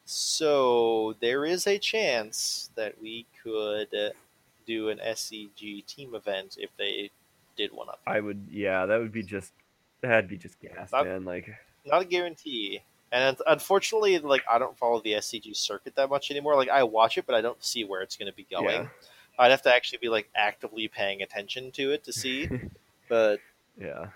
[0.06, 3.88] So there is a chance that we could
[4.66, 7.10] do an SCG team event if they
[7.56, 8.00] did one up.
[8.06, 8.46] I would.
[8.50, 9.52] Yeah, that would be just.
[10.00, 11.24] That'd be just gas, That- man.
[11.24, 11.48] Like,
[11.84, 12.80] Not a guarantee.
[13.12, 16.56] And unfortunately, like I don't follow the SCG circuit that much anymore.
[16.56, 18.82] Like I watch it, but I don't see where it's going to be going.
[18.82, 18.86] Yeah.
[19.38, 22.48] I'd have to actually be like actively paying attention to it to see.
[23.08, 23.38] but
[23.78, 24.06] yeah,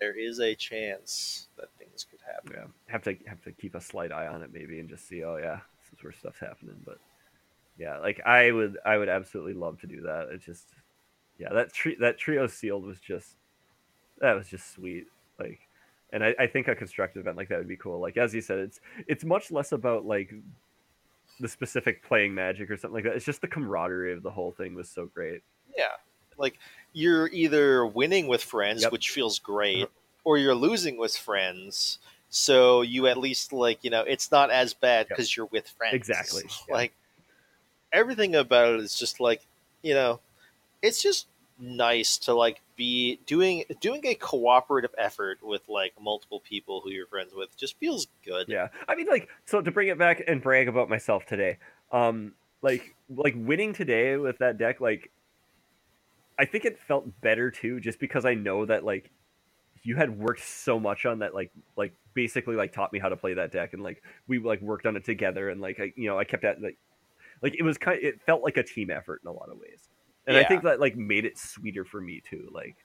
[0.00, 2.52] there is a chance that things could happen.
[2.54, 2.92] yeah.
[2.92, 5.22] Have to have to keep a slight eye on it, maybe, and just see.
[5.22, 6.76] Oh yeah, this is where stuff's happening.
[6.84, 6.98] But
[7.78, 10.28] yeah, like I would, I would absolutely love to do that.
[10.32, 10.66] It just,
[11.38, 13.36] yeah, that tri- that trio sealed was just,
[14.18, 15.06] that was just sweet.
[15.38, 15.60] Like,
[16.12, 18.00] and I, I think a constructed event like that would be cool.
[18.00, 20.32] Like as you said, it's it's much less about like
[21.40, 23.14] the specific playing magic or something like that.
[23.14, 25.42] It's just the camaraderie of the whole thing was so great.
[25.76, 25.84] Yeah.
[26.36, 26.58] Like
[26.92, 28.92] you're either winning with friends, Yep.
[28.92, 29.92] which feels great, Uh-huh.
[30.24, 31.98] or you're losing with friends.
[32.30, 35.08] So you at least like, you know, it's not as bad Yep.
[35.10, 35.94] because you're with friends.
[35.94, 36.74] Exactly, yeah.
[36.74, 36.92] Like
[37.92, 39.42] everything about it is just like,
[39.82, 40.20] you know,
[40.82, 41.26] it's just
[41.58, 47.08] nice to like be doing doing a cooperative effort with like multiple people who you're
[47.08, 48.46] friends with just feels good.
[48.48, 51.58] Yeah, I mean, like, so to bring it back and brag about myself today,
[51.92, 55.10] um, like, like winning today with that deck, like,
[56.38, 59.10] I think it felt better too, just because I know that like
[59.82, 63.16] you had worked so much on that, like, like basically like taught me how to
[63.16, 66.08] play that deck, and like we like worked on it together, and like I, you
[66.08, 66.78] know, I kept at like,
[67.42, 69.88] like it was kind, it felt like a team effort in a lot of ways,
[70.28, 72.76] and I think that like made it sweeter for me too, like.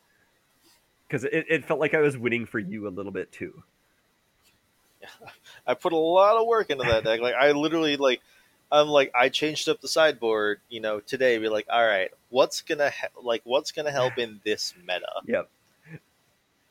[1.08, 3.62] Because it, it felt like I was winning for you a little bit too.
[5.68, 7.20] I put a lot of work into that deck.
[7.22, 8.22] Like I literally like
[8.72, 11.38] I'm like I changed up the sideboard, you know, today.
[11.38, 15.06] Be like, all right, what's gonna he- like what's gonna help in this meta?
[15.28, 15.50] Yep.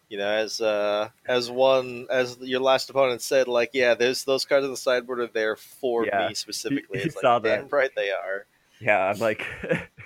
[0.08, 4.44] You know, as uh as one as your last opponent said, like, yeah, there's those
[4.44, 6.28] cards on the sideboard are there for Yeah.
[6.28, 6.98] me specifically.
[7.00, 7.60] You It's saw like, that.
[7.60, 8.46] damn right they are.
[8.80, 9.46] Yeah, I'm like,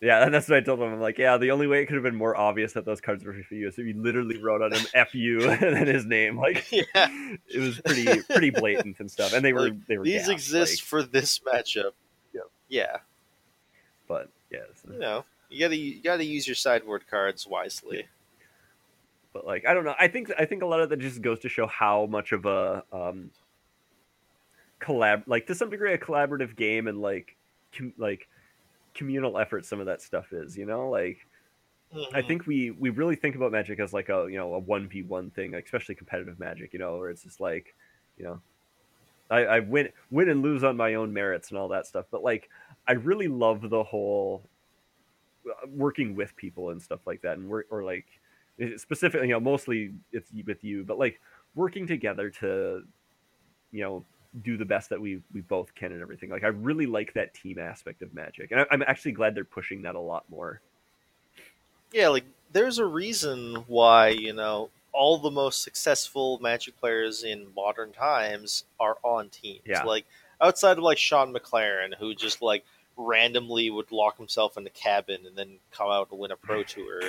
[0.00, 0.92] yeah, and that's what I told him.
[0.94, 3.24] I'm like, yeah, the only way it could have been more obvious that those cards
[3.24, 6.04] were for you is if you literally wrote on them "F you" and then his
[6.06, 6.38] name.
[6.38, 6.84] Like, Yeah.
[6.94, 9.32] it was pretty pretty blatant and stuff.
[9.34, 11.92] And they were Like, they were These gassed, exist like, for this matchup.
[12.32, 12.44] Yep.
[12.68, 12.96] Yeah,
[14.08, 18.06] but yeah, so- you know, you gotta you gotta use your sideboard cards wisely.
[19.32, 19.94] but like I don't know.
[19.98, 22.46] I think I think a lot of that just goes to show how much of
[22.46, 23.30] a um
[24.80, 27.36] collab, like to some degree, a collaborative game and like
[27.76, 28.28] com- like
[28.94, 29.64] communal effort.
[29.66, 31.26] Some of that stuff is, you know, like.
[32.12, 32.26] I Mhm.
[32.26, 35.02] think we we really think about magic as like a you know a one v
[35.02, 36.72] one thing, like, especially competitive magic.
[36.72, 37.74] You know, where it's just like,
[38.16, 38.40] you know,
[39.30, 42.06] I, I win win and lose on my own merits and all that stuff.
[42.10, 42.50] But like,
[42.88, 44.48] I really love the whole
[45.48, 48.06] uh, working with people and stuff like that, and work or like
[48.76, 51.20] specifically, you know, mostly it's with you, but like
[51.54, 52.84] working together to,
[53.72, 54.04] you know,
[54.42, 56.30] do the best that we we both can and everything.
[56.30, 59.44] Like, I really like that team aspect of magic, and I, I'm actually glad they're
[59.44, 60.60] pushing that a lot more.
[61.92, 67.46] yeah, like there's a reason why you know all the most successful Magic players in
[67.54, 69.60] modern times are on teams.
[69.64, 69.84] Yeah.
[69.84, 70.04] Like
[70.40, 72.64] outside of like Shaun McLaren, who just like
[72.96, 76.62] randomly would lock himself in a cabin and then come out and win a pro
[76.74, 77.02] tour.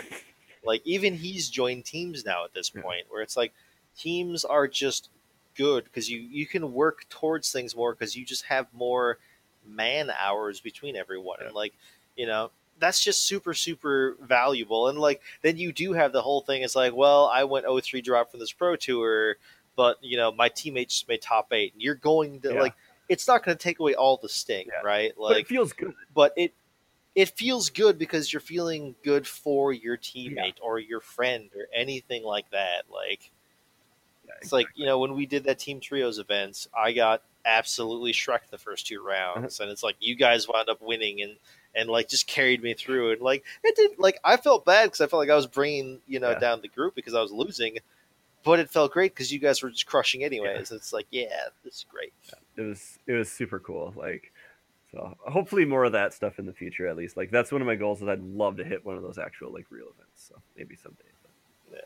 [0.63, 2.83] Like even he's joined teams now at this Yeah.
[2.83, 3.51] point, where it's like
[3.97, 5.09] teams are just
[5.55, 9.17] good because you you can work towards things more because you just have more
[9.65, 11.73] man hours between everyone and like
[12.15, 12.49] you know
[12.79, 16.75] that's just super super valuable and like then you do have the whole thing it's
[16.75, 19.35] like well i went 03 drop from this pro tour
[19.75, 22.61] but you know my teammates just made top eight and you're going to Yeah.
[22.61, 22.73] like
[23.07, 24.81] it's not going to take away all the sting Yeah.
[24.83, 25.93] right but it like feels good.
[26.13, 26.53] but it
[27.13, 32.23] it feels good because you're feeling good for your teammate or your friend or anything
[32.23, 33.40] like that like Yeah,
[34.41, 38.49] it's like you know when we did that team trios events i got absolutely shreked
[38.51, 39.63] the first two rounds Uh-huh.
[39.63, 41.37] and it's like you guys wound up winning and
[41.75, 45.01] and like just carried me through and like it did like i felt bad because
[45.01, 46.39] i felt like i was bringing you know Yeah.
[46.39, 47.77] down the group because i was losing
[48.43, 50.71] but it felt great because you guys were just crushing anyways.
[50.71, 51.27] It's like, yeah,
[51.63, 52.11] this is great.
[52.57, 53.93] it was it was super cool.
[53.95, 54.33] Like,
[54.91, 56.87] so hopefully more of that stuff in the future.
[56.87, 58.01] At least, like that's one of my goals.
[58.01, 60.27] Is I'd love to hit one of those actual like real events.
[60.27, 61.03] So maybe someday.
[61.71, 61.81] Yeah,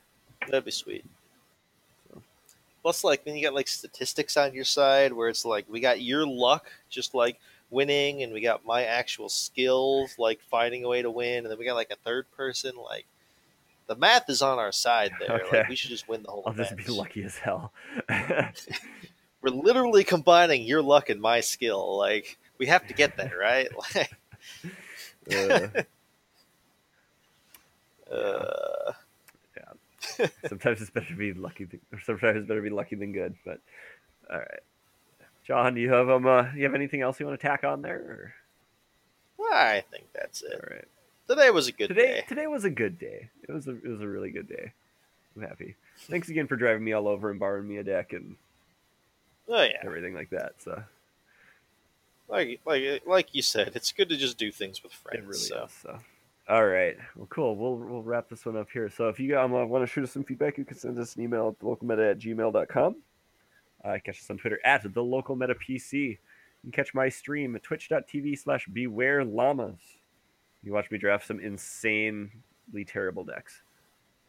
[0.47, 1.03] That'd be sweet.
[2.85, 6.03] Plus, like then you got like statistics on your side where it's like we got
[6.03, 7.39] your luck, just like
[7.71, 11.57] winning, and we got my actual skills, like finding a way to win, and then
[11.57, 13.07] we got like a third person, like
[13.87, 15.41] the math is on our side there.
[15.47, 15.57] Okay.
[15.61, 16.77] Like we should just win the whole I'll event.
[16.77, 17.73] just be lucky as hell.
[19.41, 21.97] We're literally combining your luck and my skill.
[21.97, 23.67] Like we have to get there, right?
[25.27, 25.87] Like,
[28.11, 28.91] Uh, uh,
[30.47, 33.11] sometimes it's better to be lucky, th- or sometimes it's better to be lucky than
[33.11, 33.35] good.
[33.45, 33.59] But
[34.31, 34.59] all right,
[35.45, 37.81] John, do you have um, uh, you have anything else you want to tack on
[37.81, 38.35] there?
[39.55, 40.53] I think that's it.
[40.53, 40.87] All right.
[41.27, 42.25] Today was a good today day.
[42.27, 43.29] today was a good day.
[43.47, 44.73] It was a it was a really good day.
[45.35, 45.75] I'm happy.
[45.97, 48.35] Thanks again for driving me all over and borrowing me a deck and
[49.49, 50.53] Oh yeah, everything like that.
[50.59, 50.83] So
[52.27, 55.25] like like like you said, it's good to just do things with friends.
[55.25, 55.63] really so.
[55.65, 55.71] is.
[55.81, 55.99] So
[56.47, 57.55] all right, well, cool.
[57.55, 58.89] We'll we'll wrap this one up here.
[58.89, 61.15] So if you um, uh, want to shoot us some feedback, you can send us
[61.15, 62.95] an email at localmeta at gmail.com.
[63.83, 65.93] Uh, catch us on Twitter at the local meta PC.
[65.93, 66.17] You
[66.63, 69.79] can catch my stream at twitch.tv slash beware llamas.
[70.63, 72.31] You watch me draft some insanely
[72.87, 73.61] terrible decks.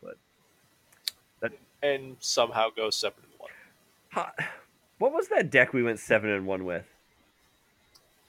[0.02, 0.16] But
[1.40, 1.52] that
[1.82, 3.50] and somehow go seven and one.
[4.12, 4.34] Ha-
[4.98, 6.84] What was that deck we went seven and one with?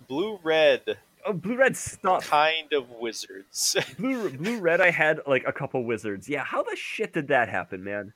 [0.08, 0.98] Blue red
[1.28, 2.30] Oh, blue red stuff.
[2.30, 3.76] kind of wizards.
[4.00, 4.80] Blue blue red.
[4.80, 6.30] I had like a couple wizards.
[6.30, 8.14] Yeah, how the shit did that happen, man?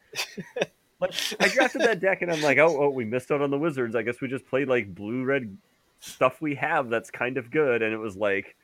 [1.01, 3.57] like I drafted that deck and I'm like, oh, oh, we missed out on the
[3.57, 3.97] wizards.
[3.97, 5.57] I guess we just played like blue red
[5.99, 8.55] stuff we have that's kind of good, and it was like,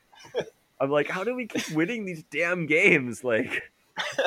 [0.80, 3.22] I'm like, how do we keep winning these damn games?
[3.22, 3.70] Like,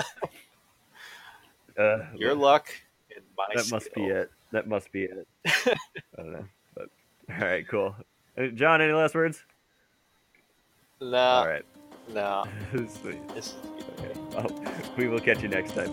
[1.79, 2.69] uh, Your luck
[3.15, 4.29] and my that must be it.
[4.51, 5.27] That must be it.
[5.47, 5.75] I
[6.17, 6.45] don't know,
[6.75, 6.89] but
[7.27, 7.95] all right, cool.
[8.37, 9.43] Uh, John, any last words?
[11.01, 11.65] No, all right,
[12.13, 12.45] no.
[13.01, 13.27] sweet.
[13.29, 13.55] This is.
[13.99, 14.13] Okay.
[14.35, 14.63] Well,
[14.97, 15.91] we will catch you next time.